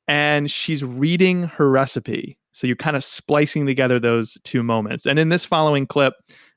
[0.07, 2.39] and she's reading her recipe.
[2.53, 5.07] So you're kind of splicing together those two moments.
[5.07, 6.15] And in this following clip,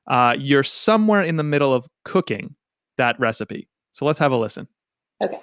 [0.08, 2.56] uh, you're somewhere in the middle of cooking
[2.98, 3.68] that recipe.
[3.92, 4.68] So let's have a listen.
[5.22, 5.40] Okay.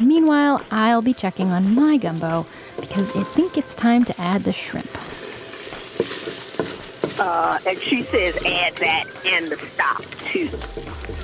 [0.00, 2.46] Meanwhile, I'll be checking on my gumbo
[2.78, 5.05] because I think it's time to add the shrimp.
[7.18, 10.50] Uh, and she says add that and the stock too,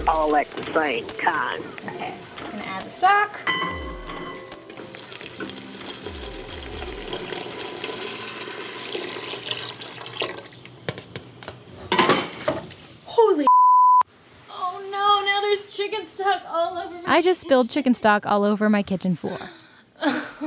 [0.09, 1.61] all at the same time.
[1.85, 2.15] Okay.
[2.51, 3.39] Gonna add the stock.
[13.05, 13.47] Holy.
[14.51, 15.27] Oh no!
[15.27, 17.03] Now there's chicken stock all over.
[17.03, 19.51] My I just spilled chicken stock all over my kitchen floor.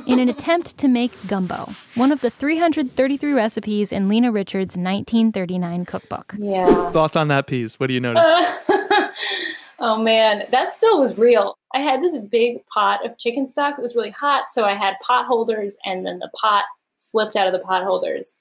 [0.05, 5.85] In an attempt to make gumbo, one of the 333 recipes in Lena Richards' 1939
[5.85, 6.35] cookbook.
[6.37, 6.91] Yeah.
[6.91, 7.79] Thoughts on that piece?
[7.79, 8.23] What do you notice?
[9.79, 11.57] oh man, that spill was real.
[11.73, 14.95] I had this big pot of chicken stock that was really hot, so I had
[15.01, 16.65] pot holders, and then the pot
[16.95, 18.35] slipped out of the pot holders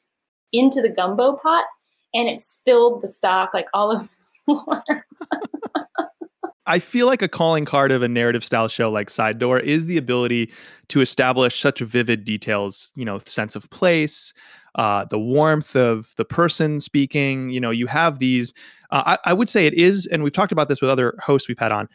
[0.53, 1.65] into the gumbo pot,
[2.13, 5.07] and it spilled the stock like all over the floor.
[6.67, 9.87] I feel like a calling card of a narrative style show like Side Door is
[9.87, 10.51] the ability
[10.89, 14.33] to establish such vivid details, you know, sense of place,
[14.77, 17.51] uh, the warmth of the person speaking.
[17.51, 18.53] You know, you have these.
[18.91, 21.49] Uh, I, I would say it is, and we've talked about this with other hosts
[21.49, 21.89] we've had on.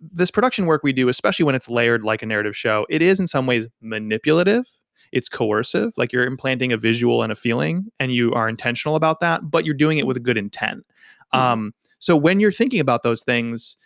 [0.00, 3.18] This production work we do, especially when it's layered like a narrative show, it is
[3.20, 4.64] in some ways manipulative.
[5.12, 9.20] It's coercive, like you're implanting a visual and a feeling, and you are intentional about
[9.20, 10.84] that, but you're doing it with a good intent.
[11.32, 11.38] Mm-hmm.
[11.38, 13.76] Um, so when you're thinking about those things,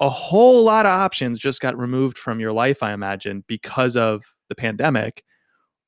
[0.00, 4.34] a whole lot of options just got removed from your life, I imagine, because of
[4.48, 5.22] the pandemic.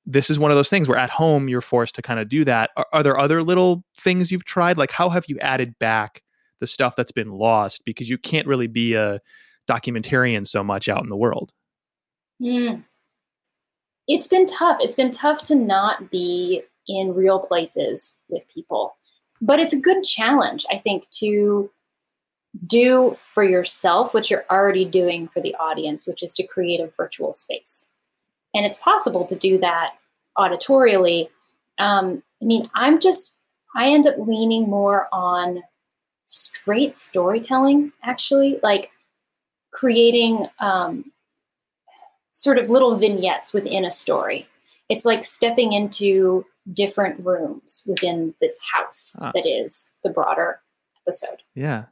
[0.05, 2.45] This is one of those things where at home you're forced to kind of do
[2.45, 2.71] that.
[2.77, 4.77] Are, are, there other little things you've tried?
[4.77, 6.23] Like, how have you added back
[6.59, 9.21] the stuff that's been lost because you can't really be a
[9.69, 11.53] documentarian so much out in the world?
[12.41, 12.85] Mm.
[14.09, 14.79] It's been tough.
[14.81, 18.97] It's been tough to not be in real places with people,
[19.41, 21.71] but it's a good challenge, I think, to
[22.67, 26.89] do for yourself what you're already doing for the audience, which is to create a
[26.89, 27.89] virtual space.
[28.55, 29.95] And it's possible to do that
[30.39, 31.29] auditorially.
[31.79, 33.35] Um, I mean, I'm just,
[33.75, 35.63] I end up leaning more on
[36.27, 38.91] straight storytelling, actually, like
[39.73, 41.11] creating um,
[42.33, 44.47] sort of little vignettes within a story.
[44.91, 49.31] It's like stepping into different rooms within this house Ah.
[49.33, 50.61] that is the broader
[51.07, 51.43] episode.
[51.55, 51.85] Yeah.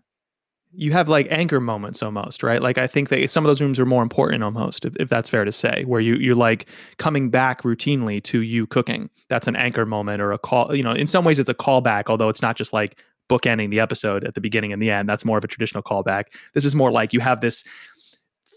[0.72, 2.62] You have like anchor moments almost, right?
[2.62, 5.28] Like I think that some of those rooms are more important almost, if, if that's
[5.28, 6.66] fair to say, where you you're like
[6.98, 9.10] coming back routinely to you cooking.
[9.28, 10.74] That's an anchor moment or a call.
[10.74, 13.80] You know, in some ways it's a callback, although it's not just like bookending the
[13.80, 15.08] episode at the beginning and the end.
[15.08, 16.24] That's more of a traditional callback.
[16.54, 17.64] This is more like you have this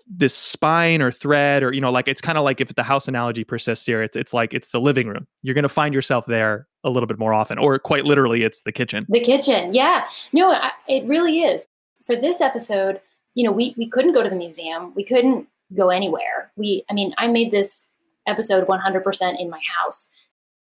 [0.08, 3.08] this spine or thread or you know like it's kind of like if the house
[3.08, 6.26] analogy persists here it's it's like it's the living room you're going to find yourself
[6.26, 10.06] there a little bit more often or quite literally it's the kitchen The kitchen, yeah.
[10.34, 11.66] No, I, it really is.
[12.04, 13.02] For this episode,
[13.34, 14.94] you know, we we couldn't go to the museum.
[14.96, 16.52] We couldn't go anywhere.
[16.56, 17.90] We, I mean, I made this
[18.28, 20.10] episode 100% in my house.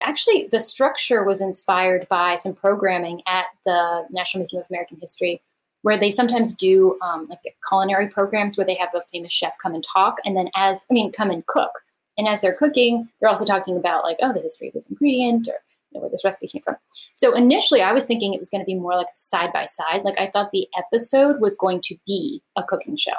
[0.03, 5.43] Actually, the structure was inspired by some programming at the National Museum of American History,
[5.83, 9.75] where they sometimes do um, like culinary programs where they have a famous chef come
[9.75, 11.73] and talk, and then as I mean, come and cook.
[12.19, 15.49] And as they're cooking, they're also talking about like, oh, the history of this ingredient
[15.49, 15.55] or
[15.93, 16.77] know, where this recipe came from.
[17.15, 20.03] So initially, I was thinking it was going to be more like side by side.
[20.05, 23.13] Like I thought the episode was going to be a cooking show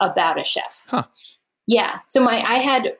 [0.00, 0.84] about a chef.
[0.88, 1.04] Huh.
[1.66, 2.00] Yeah.
[2.08, 2.94] So my I had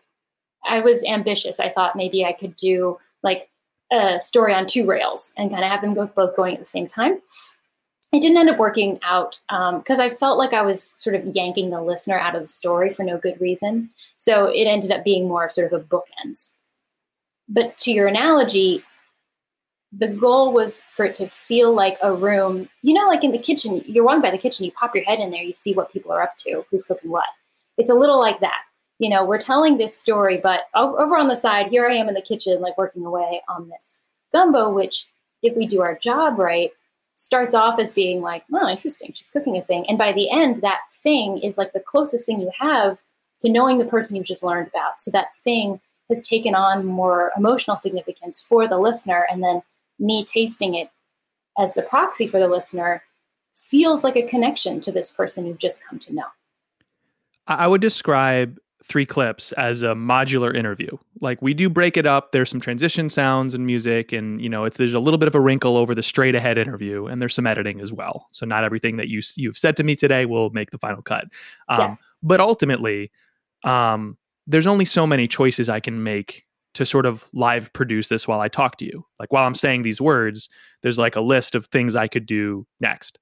[0.64, 1.60] I was ambitious.
[1.60, 3.50] I thought maybe I could do like
[3.92, 6.64] a story on two rails and kind of have them go, both going at the
[6.64, 7.18] same time.
[8.12, 11.24] It didn't end up working out because um, I felt like I was sort of
[11.34, 13.90] yanking the listener out of the story for no good reason.
[14.16, 16.50] So it ended up being more sort of a bookend.
[17.48, 18.82] But to your analogy,
[19.92, 23.38] the goal was for it to feel like a room, you know, like in the
[23.38, 25.92] kitchen, you're walking by the kitchen, you pop your head in there, you see what
[25.92, 27.24] people are up to, who's cooking what.
[27.76, 28.62] It's a little like that
[29.00, 32.14] you know, we're telling this story, but over on the side, here I am in
[32.14, 33.98] the kitchen, like working away on this
[34.30, 35.06] gumbo, which,
[35.42, 36.70] if we do our job right,
[37.14, 39.86] starts off as being like, oh, interesting, she's cooking a thing.
[39.88, 43.00] And by the end, that thing is like the closest thing you have
[43.40, 45.00] to knowing the person you've just learned about.
[45.00, 49.26] So that thing has taken on more emotional significance for the listener.
[49.30, 49.62] And then
[50.00, 50.90] me tasting it
[51.58, 53.02] as the proxy for the listener
[53.54, 56.24] feels like a connection to this person you've just come to know.
[57.46, 60.90] I would describe three clips as a modular interview.
[61.20, 62.32] Like we do break it up.
[62.32, 65.34] There's some transition sounds and music, and you know, it's there's a little bit of
[65.34, 68.26] a wrinkle over the straight ahead interview, and there's some editing as well.
[68.30, 71.24] So not everything that you you've said to me today will make the final cut.
[71.68, 71.96] Um, yeah.
[72.22, 73.10] But ultimately,
[73.64, 78.28] um, there's only so many choices I can make to sort of live produce this
[78.28, 79.04] while I talk to you.
[79.18, 80.48] Like while I'm saying these words,
[80.82, 83.18] there's like a list of things I could do next.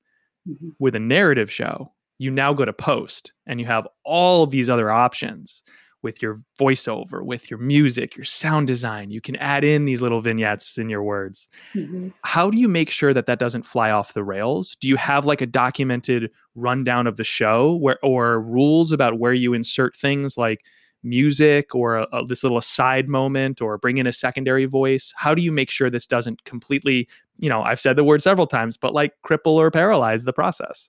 [0.48, 0.70] Mm-hmm.
[0.78, 4.90] With a narrative show, you now go to post and you have all these other
[4.90, 5.62] options
[6.02, 9.11] with your voiceover, with your music, your sound design.
[9.11, 11.48] You can add in these little vignettes in your words.
[11.74, 12.11] Mm-hmm.
[12.22, 14.76] How do you make sure that that doesn't fly off the rails?
[14.80, 19.32] Do you have like a documented rundown of the show where or rules about where
[19.32, 20.61] you insert things like
[21.02, 25.12] music or a, a, this little aside moment or bring in a secondary voice?
[25.16, 27.08] How do you make sure this doesn't completely,
[27.38, 30.88] you know, I've said the word several times, but like cripple or paralyze the process?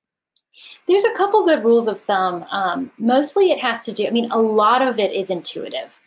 [0.87, 2.45] There's a couple good rules of thumb.
[2.51, 5.99] Um, mostly it has to do, I mean, a lot of it is intuitive.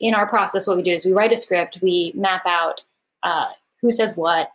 [0.00, 2.84] In our process, what we do is we write a script, we map out
[3.22, 3.46] uh,
[3.80, 4.50] who says what,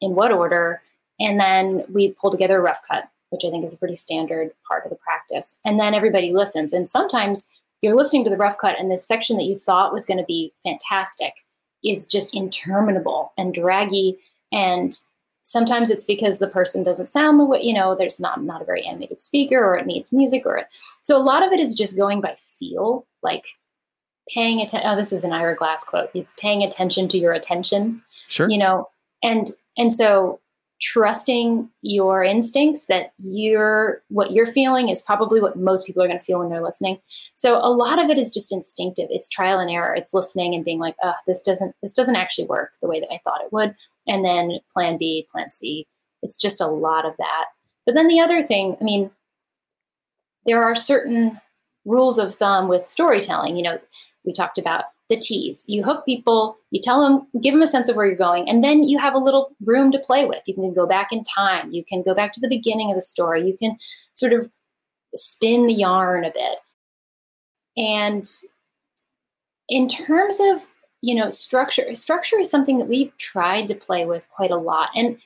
[0.00, 0.82] in what order,
[1.20, 4.50] and then we pull together a rough cut, which I think is a pretty standard
[4.68, 5.58] part of the practice.
[5.64, 6.72] And then everybody listens.
[6.72, 7.50] And sometimes
[7.84, 10.24] you're listening to the rough cut, and this section that you thought was going to
[10.24, 11.34] be fantastic
[11.84, 14.18] is just interminable and draggy
[14.50, 15.00] and
[15.42, 18.64] sometimes it's because the person doesn't sound the way you know there's not not a
[18.64, 20.62] very animated speaker or it needs music or
[21.02, 23.44] so a lot of it is just going by feel like
[24.32, 28.02] paying attention oh this is an ira glass quote it's paying attention to your attention
[28.28, 28.48] sure.
[28.50, 28.88] you know
[29.22, 30.40] and and so
[30.80, 36.18] trusting your instincts that you're what you're feeling is probably what most people are going
[36.18, 36.98] to feel when they're listening
[37.36, 40.64] so a lot of it is just instinctive it's trial and error it's listening and
[40.64, 43.52] being like oh this doesn't this doesn't actually work the way that i thought it
[43.52, 43.74] would
[44.06, 45.86] and then plan B, plan C.
[46.22, 47.44] It's just a lot of that.
[47.86, 49.10] But then the other thing, I mean,
[50.46, 51.40] there are certain
[51.84, 53.56] rules of thumb with storytelling.
[53.56, 53.78] You know,
[54.24, 55.64] we talked about the tease.
[55.68, 58.64] You hook people, you tell them, give them a sense of where you're going, and
[58.64, 60.42] then you have a little room to play with.
[60.46, 61.72] You can go back in time.
[61.72, 63.46] You can go back to the beginning of the story.
[63.46, 63.76] You can
[64.14, 64.50] sort of
[65.14, 66.58] spin the yarn a bit.
[67.76, 68.28] And
[69.68, 70.66] in terms of
[71.00, 74.88] you know structure structure is something that we've tried to play with quite a lot
[74.94, 75.18] and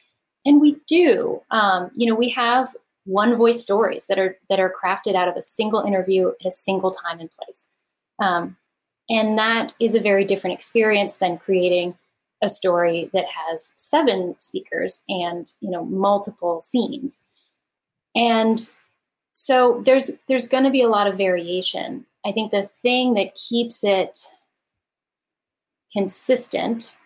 [0.44, 4.72] and we do um, you know we have one voice stories that are that are
[4.82, 7.68] crafted out of a single interview at a single time and place
[8.20, 8.56] um,
[9.08, 11.96] and that is a very different experience than creating
[12.42, 17.24] a story that has seven speakers and you know multiple scenes.
[18.14, 18.60] And
[19.32, 22.06] so there's there's going to be a lot of variation.
[22.26, 24.18] I think the thing that keeps it
[25.92, 26.98] consistent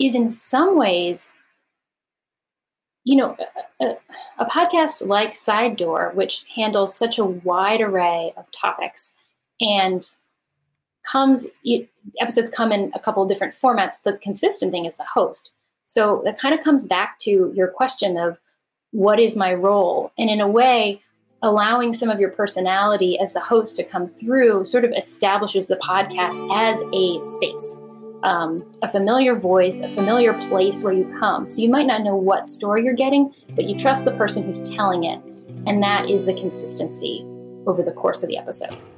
[0.00, 1.32] is in some ways
[3.04, 3.36] you know
[3.80, 3.96] a,
[4.38, 9.14] a, podcast like side door which handles such a wide array of topics
[9.60, 10.16] and
[11.10, 11.46] comes
[12.20, 15.52] episodes come in a couple different formats the consistent thing is the host
[15.86, 18.38] so that kind of comes back to your question of
[18.92, 21.00] what is my role and in a way
[21.42, 25.76] allowing some of your personality as the host to come through sort of establishes the
[25.76, 27.80] podcast as a space,
[28.22, 31.46] um, a familiar voice, a familiar place where you come.
[31.46, 34.62] So you might not know what story you're getting, but you trust the person who's
[34.70, 35.20] telling it.
[35.66, 37.24] And that is the consistency
[37.66, 38.88] over the course of the episodes.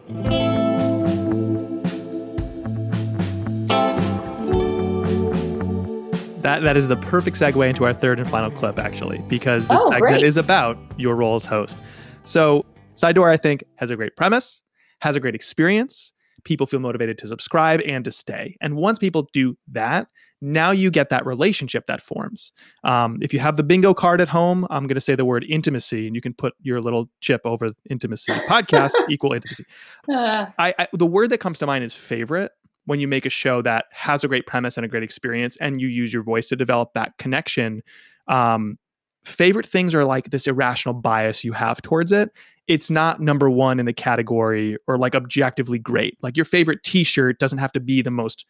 [6.43, 9.79] That, that is the perfect segue into our third and final clip, actually, because this
[9.81, 10.25] oh, segment great.
[10.25, 11.79] is about your role as host.
[12.25, 14.61] So, Side Door, I think, has a great premise,
[15.01, 16.13] has a great experience,
[16.45, 18.57] people feel motivated to subscribe and to stay.
[18.61, 20.09] And once people do that,
[20.41, 22.51] now you get that relationship that forms.
[22.83, 25.47] Um, if you have the bingo card at home, I'm going to say the word
[25.49, 29.65] intimacy, and you can put your little chip over intimacy podcast equal intimacy.
[30.13, 30.47] Uh.
[30.59, 32.51] I, I the word that comes to mind is favorite
[32.87, 35.81] when you make a show that has a great premise and a great experience, and
[35.81, 37.83] you use your voice to develop that connection.
[38.29, 38.79] Um,
[39.25, 42.31] favorite things are like this irrational bias you have towards it.
[42.69, 46.17] It's not number one in the category or like objectively great.
[46.23, 48.47] Like your favorite T-shirt doesn't have to be the most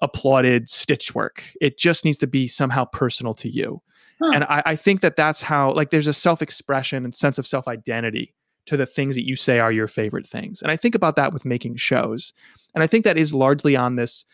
[0.00, 1.44] applauded stitch work.
[1.60, 3.82] It just needs to be somehow personal to you.
[4.20, 4.30] Huh.
[4.34, 7.46] And I, I, think that that's how, like, there's a self expression and sense of
[7.46, 8.34] self identity
[8.68, 10.62] to the things that you say are your favorite things.
[10.62, 12.32] And I think about that with making shows.
[12.74, 14.24] And I think that is largely on this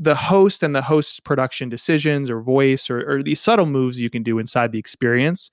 [0.00, 4.08] the host and the host's production decisions or voice or, or these subtle moves you
[4.08, 5.50] can do inside the experience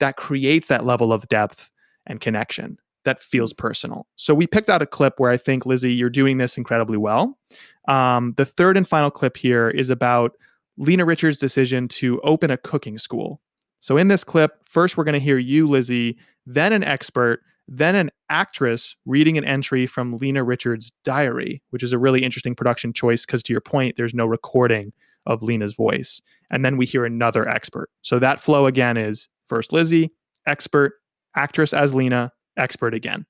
[0.00, 1.70] that creates that level of depth
[2.06, 4.06] and connection that feels personal.
[4.16, 7.38] So we picked out a clip where I think Lizzie, you're doing this incredibly well.
[7.86, 10.32] Um, the third and final clip here is about
[10.76, 13.40] Lena Richards' decision to open a cooking school.
[13.78, 17.94] So in this clip, first we're going to hear you, Lizzie, then an expert, then
[17.94, 22.92] an actress reading an entry from Lena Richards' diary, which is a really interesting production
[22.92, 24.92] choice because, to your point, there's no recording
[25.26, 26.22] of Lena's voice.
[26.50, 27.90] And then we hear another expert.
[28.02, 30.12] So that flow again is first Lizzie,
[30.46, 30.94] expert,
[31.34, 33.26] actress as Lena, expert again.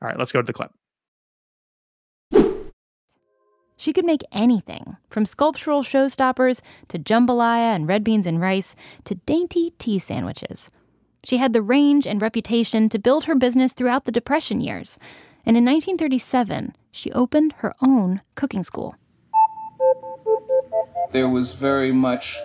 [0.00, 0.70] All right, let's go to the clip.
[3.78, 9.16] She could make anything, from sculptural showstoppers to jambalaya and red beans and rice to
[9.16, 10.70] dainty tea sandwiches.
[11.26, 14.96] She had the range and reputation to build her business throughout the Depression years.
[15.44, 18.94] And in 1937, she opened her own cooking school.
[21.10, 22.38] There was very much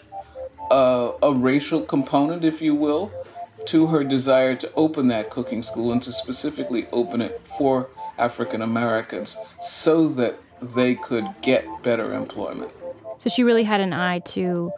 [0.72, 3.12] a, a racial component, if you will,
[3.66, 8.64] to her desire to open that cooking school and to specifically open it for African
[8.64, 12.72] Americans so that they could get better employment.
[13.20, 14.72] So she really had an eye to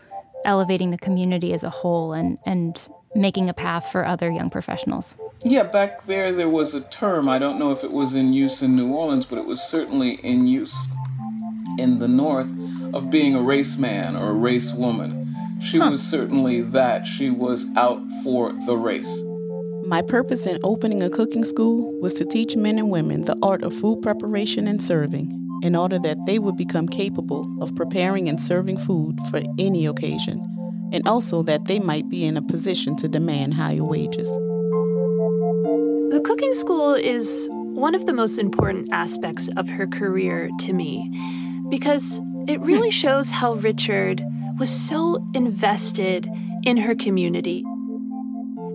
[0.44, 2.78] elevating the community as a whole and, and
[3.16, 5.18] making a path for other young professionals.
[5.44, 7.28] Yeah, back there, there was a term.
[7.28, 10.14] I don't know if it was in use in New Orleans, but it was certainly
[10.24, 10.88] in use
[11.78, 12.52] in the North
[12.94, 15.36] of being a race man or a race woman.
[15.62, 15.92] She huh.
[15.92, 17.08] was certainly that.
[17.08, 19.24] She was out for the race.
[19.86, 23.64] My purpose in opening a cooking school was to teach men and women the art
[23.64, 28.42] of food preparation and serving in order that they would become capable of preparing and
[28.42, 30.42] serving food for any occasion,
[30.94, 34.30] and also that they might be in a position to demand higher wages.
[36.14, 41.10] The cooking school is one of the most important aspects of her career to me
[41.70, 42.92] because it really hmm.
[42.92, 44.24] shows how Richard
[44.60, 46.30] was so invested
[46.64, 47.64] in her community.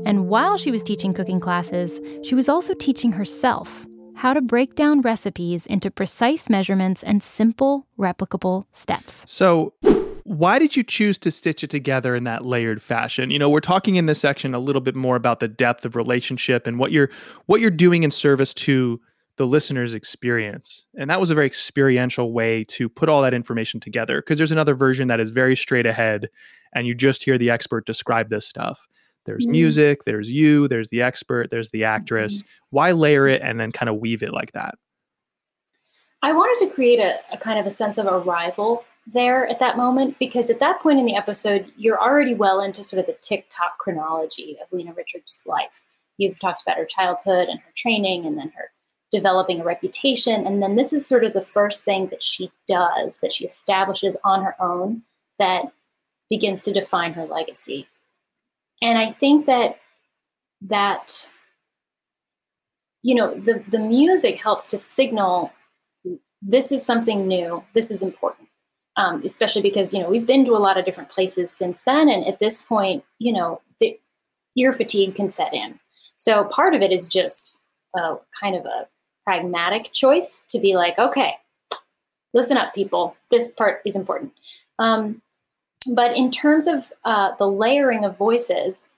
[0.04, 4.74] And while she was teaching cooking classes, she was also teaching herself how to break
[4.74, 9.24] down recipes into precise measurements and simple, replicable steps.
[9.28, 9.74] So,
[10.29, 13.31] why did you choose to stitch it together in that layered fashion?
[13.31, 15.97] You know, we're talking in this section a little bit more about the depth of
[15.97, 17.09] relationship and what you're
[17.47, 19.01] what you're doing in service to
[19.39, 20.85] the listener's experience.
[20.99, 24.53] And that was a very experiential way to put all that information together because there's
[24.53, 26.29] another version that is very straight ahead
[26.74, 28.87] and you just hear the expert describe this stuff.
[29.24, 29.53] There's mm-hmm.
[29.53, 32.39] music, there's you, there's the expert, there's the actress.
[32.39, 32.49] Mm-hmm.
[32.70, 34.74] Why layer it and then kind of weave it like that?
[36.20, 39.76] I wanted to create a, a kind of a sense of arrival there at that
[39.76, 43.16] moment because at that point in the episode, you're already well into sort of the
[43.20, 45.82] tick-tock chronology of Lena Richards' life.
[46.18, 48.70] You've talked about her childhood and her training and then her
[49.11, 50.46] developing a reputation.
[50.46, 54.16] And then this is sort of the first thing that she does, that she establishes
[54.24, 55.02] on her own,
[55.38, 55.72] that
[56.28, 57.88] begins to define her legacy.
[58.82, 59.78] And I think that
[60.62, 61.30] that
[63.02, 65.52] you know the the music helps to signal
[66.42, 68.47] this is something new this is important
[68.99, 72.09] um, especially because you know we've been to a lot of different places since then
[72.11, 73.99] and at this point you know the
[74.57, 75.78] ear fatigue can set in
[76.16, 77.61] so part of it is just
[77.96, 78.88] a kind of a
[79.28, 81.34] pragmatic choice to be like, okay,
[82.32, 83.14] listen up, people.
[83.30, 84.32] This part is important.
[84.78, 85.20] Um,
[85.86, 88.88] but in terms of uh, the layering of voices,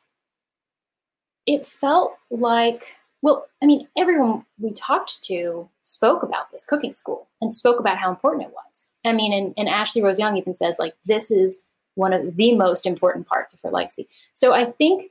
[1.47, 7.29] it felt like, well, I mean, everyone we talked to spoke about this cooking school
[7.41, 8.93] and spoke about how important it was.
[9.05, 11.65] I mean, and, and Ashley Rose Young even says, like, this is
[11.95, 14.09] one of the most important parts of her legacy.
[14.33, 15.11] So I think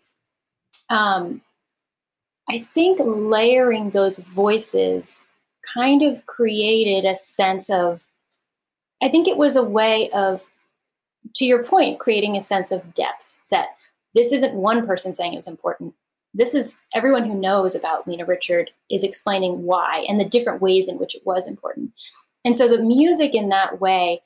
[0.89, 1.41] um,
[2.49, 5.24] I think layering those voices
[5.74, 8.07] kind of created a sense of,
[9.03, 10.49] I think it was a way of,
[11.36, 13.68] to your point, creating a sense of depth that
[14.16, 15.93] this isn't one person saying it was important.
[16.34, 20.88] This is everyone who knows about Lena Richard is explaining why and the different ways
[20.88, 21.92] in which it was important.
[22.46, 24.22] And so the music in that way,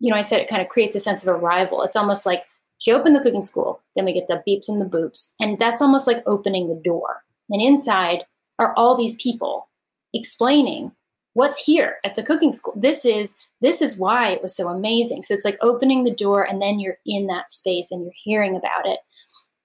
[0.00, 1.82] you know, I said it kind of creates a sense of arrival.
[1.82, 2.44] It's almost like
[2.78, 5.82] she opened the cooking school, then we get the beeps and the boops, and that's
[5.82, 7.24] almost like opening the door.
[7.50, 8.24] And inside
[8.58, 9.68] are all these people
[10.14, 10.92] explaining
[11.34, 12.74] what's here at the cooking school.
[12.76, 15.22] This is this is why it was so amazing.
[15.22, 18.56] So it's like opening the door, and then you're in that space and you're hearing
[18.56, 19.00] about it.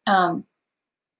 [0.07, 0.45] Um,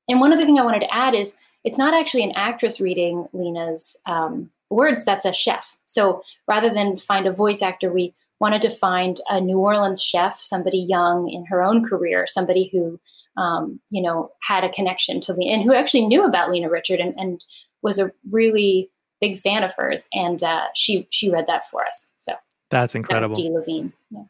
[0.08, 3.28] and one other thing I wanted to add is it's not actually an actress reading
[3.34, 5.78] Lena's um, words, that's a chef.
[5.86, 10.40] So rather than find a voice actor, we wanted to find a New Orleans chef,
[10.42, 13.00] somebody young in her own career, somebody who,
[13.42, 17.00] um, you know, had a connection to Lena and who actually knew about Lena Richard
[17.00, 17.44] and, and
[17.82, 18.90] was a really
[19.22, 20.08] big fan of hers.
[20.14, 22.12] And uh, she she read that for us.
[22.18, 22.34] So
[22.70, 22.96] that's
[23.38, 23.94] Dee Levine.
[24.12, 24.24] Yeah.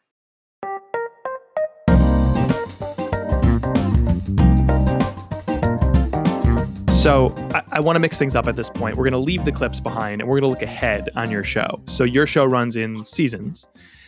[7.04, 8.96] So I, I want to mix things up at this point.
[8.96, 11.44] We're going to leave the clips behind and we're going to look ahead on your
[11.44, 11.82] show.
[11.86, 13.66] So your show runs in seasons.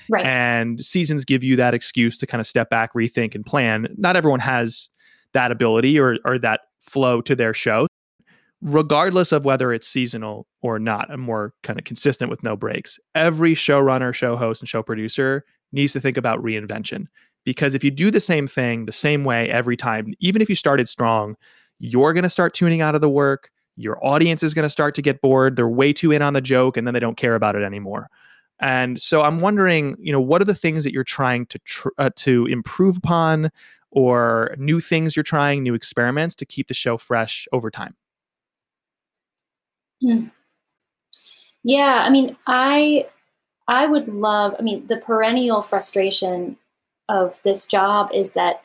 [0.08, 0.24] Right.
[0.24, 3.86] And seasons give you that excuse to kind of step back, rethink, and plan.
[3.98, 4.88] Not everyone has
[5.34, 7.86] that ability or, or that flow to their show.
[8.62, 12.98] Regardless of whether it's seasonal or not, I'm more kind of consistent with no breaks.
[13.14, 17.08] Every showrunner, show host, and show producer needs to think about reinvention.
[17.44, 20.54] Because if you do the same thing the same way every time, even if you
[20.54, 21.36] started strong,
[21.78, 23.50] you're going to start tuning out of the work.
[23.76, 25.56] Your audience is going to start to get bored.
[25.56, 28.08] They're way too in on the joke and then they don't care about it anymore.
[28.60, 31.88] And so I'm wondering, you know, what are the things that you're trying to tr-
[31.98, 33.50] uh, to improve upon
[33.90, 37.94] or new things you're trying, new experiments to keep the show fresh over time?
[40.00, 40.26] Hmm.
[41.62, 43.06] Yeah, I mean, I
[43.68, 46.56] I would love, I mean, the perennial frustration
[47.08, 48.62] of this job is that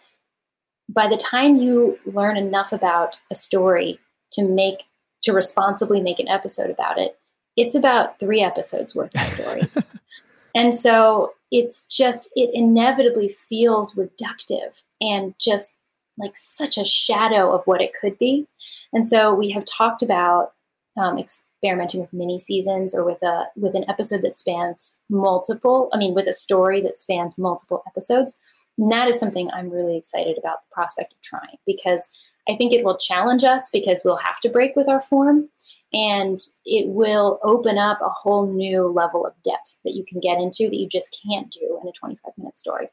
[0.93, 3.99] by the time you learn enough about a story
[4.33, 4.83] to make
[5.23, 7.17] to responsibly make an episode about it,
[7.55, 9.61] it's about three episodes worth of story.
[10.55, 15.77] and so it's just it inevitably feels reductive and just
[16.17, 18.47] like such a shadow of what it could be.
[18.93, 20.51] And so we have talked about
[20.97, 25.89] um, experimenting with mini seasons or with a with an episode that spans multiple.
[25.93, 28.39] I mean, with a story that spans multiple episodes.
[28.81, 32.09] And that is something I'm really excited about the prospect of trying because
[32.49, 35.49] I think it will challenge us because we'll have to break with our form
[35.93, 40.39] and it will open up a whole new level of depth that you can get
[40.39, 42.87] into that you just can't do in a 25 minute story.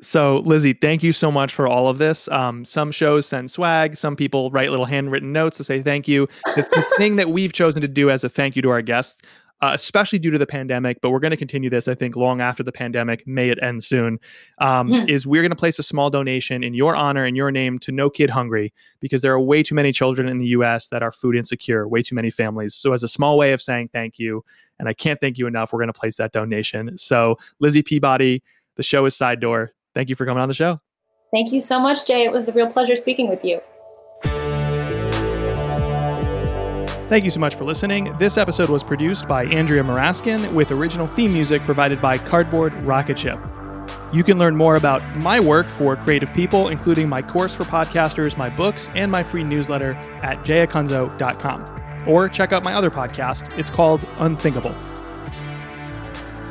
[0.00, 2.26] So, Lizzie, thank you so much for all of this.
[2.28, 3.96] Um, some shows send swag.
[3.96, 6.28] Some people write little handwritten notes to say thank you.
[6.56, 9.22] The, the thing that we've chosen to do as a thank you to our guests
[9.62, 12.40] uh, especially due to the pandemic, but we're going to continue this, I think, long
[12.40, 13.24] after the pandemic.
[13.28, 14.18] May it end soon.
[14.58, 15.08] Um, mm.
[15.08, 17.92] Is we're going to place a small donation in your honor and your name to
[17.92, 21.12] No Kid Hungry because there are way too many children in the US that are
[21.12, 22.74] food insecure, way too many families.
[22.74, 24.44] So, as a small way of saying thank you,
[24.80, 26.98] and I can't thank you enough, we're going to place that donation.
[26.98, 28.42] So, Lizzie Peabody,
[28.74, 29.72] the show is Side Door.
[29.94, 30.80] Thank you for coming on the show.
[31.32, 32.24] Thank you so much, Jay.
[32.24, 33.60] It was a real pleasure speaking with you.
[37.12, 38.16] Thank you so much for listening.
[38.16, 43.18] This episode was produced by Andrea Maraskin with original theme music provided by Cardboard Rocket
[43.18, 43.38] Ship.
[44.14, 48.38] You can learn more about my work for creative people, including my course for podcasters,
[48.38, 49.92] my books, and my free newsletter
[50.22, 52.08] at jayacunzo.com.
[52.08, 53.58] Or check out my other podcast.
[53.58, 54.74] It's called Unthinkable.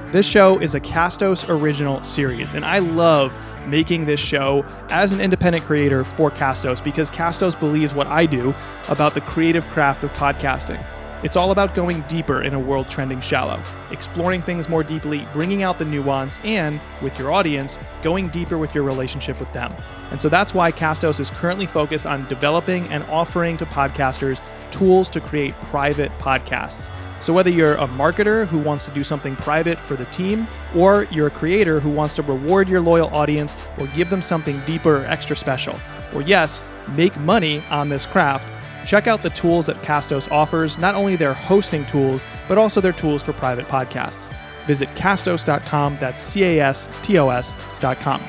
[0.09, 3.33] This show is a Castos original series, and I love
[3.65, 8.53] making this show as an independent creator for Castos because Castos believes what I do
[8.89, 10.83] about the creative craft of podcasting.
[11.23, 15.61] It's all about going deeper in a world trending shallow, exploring things more deeply, bringing
[15.61, 19.71] out the nuance, and, with your audience, going deeper with your relationship with them.
[20.09, 24.41] And so that's why Castos is currently focused on developing and offering to podcasters
[24.71, 26.89] tools to create private podcasts.
[27.21, 31.03] So, whether you're a marketer who wants to do something private for the team, or
[31.11, 35.03] you're a creator who wants to reward your loyal audience or give them something deeper
[35.03, 35.79] or extra special,
[36.15, 38.47] or yes, make money on this craft,
[38.87, 42.91] check out the tools that Castos offers, not only their hosting tools, but also their
[42.91, 44.27] tools for private podcasts.
[44.65, 48.21] Visit castos.com, that's C A S T O S.com.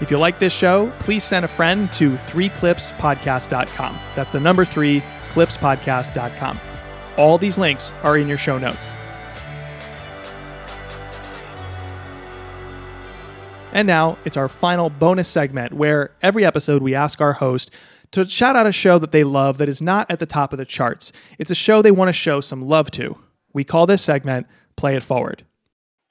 [0.00, 3.98] If you like this show, please send a friend to 3clipspodcast.com.
[4.14, 6.60] That's the number 3 clipspodcast.com.
[7.16, 8.92] All these links are in your show notes.
[13.72, 17.72] And now it's our final bonus segment where every episode we ask our host
[18.12, 20.58] to shout out a show that they love that is not at the top of
[20.58, 21.12] the charts.
[21.38, 23.18] It's a show they want to show some love to.
[23.52, 24.46] We call this segment
[24.76, 25.44] Play It Forward.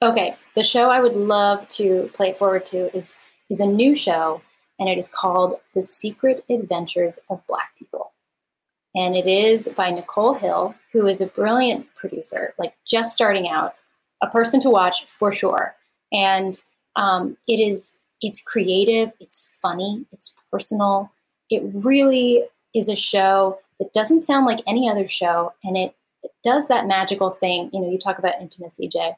[0.02, 3.14] Okay, the show I would love to play it forward to is
[3.48, 4.42] is a new show
[4.78, 8.12] and it is called The Secret Adventures of Black People.
[8.94, 13.82] And it is by Nicole Hill, who is a brilliant producer, like just starting out,
[14.22, 15.74] a person to watch for sure.
[16.12, 16.60] And
[16.96, 21.12] um, it is it's creative, it's funny, it's personal.
[21.50, 26.30] It really is a show that doesn't sound like any other show, and it, it
[26.42, 27.68] does that magical thing.
[27.72, 29.14] You know, you talk about intimacy, Jay.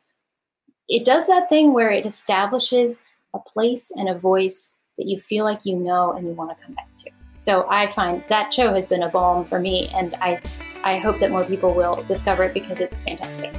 [0.89, 3.05] It does that thing where it establishes
[3.35, 6.65] a place and a voice that you feel like you know and you want to
[6.65, 7.11] come back to.
[7.37, 10.41] So I find that show has been a balm for me, and I,
[10.85, 13.55] I hope that more people will discover it because it's fantastic.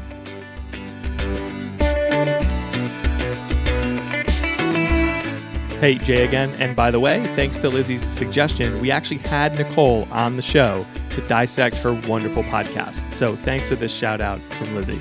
[5.80, 6.50] Hey, Jay again.
[6.58, 10.84] And by the way, thanks to Lizzie's suggestion, we actually had Nicole on the show
[11.12, 13.00] to dissect her wonderful podcast.
[13.14, 15.00] So thanks to this shout out from Lizzie.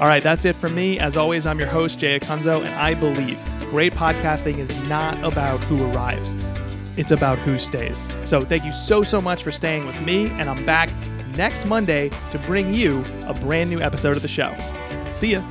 [0.00, 0.98] All right, that's it from me.
[0.98, 3.38] As always, I'm your host, Jay Acunzo, and I believe
[3.70, 6.36] great podcasting is not about who arrives,
[6.96, 8.08] it's about who stays.
[8.24, 10.90] So thank you so, so much for staying with me, and I'm back
[11.36, 14.56] next Monday to bring you a brand new episode of the show.
[15.10, 15.42] See ya.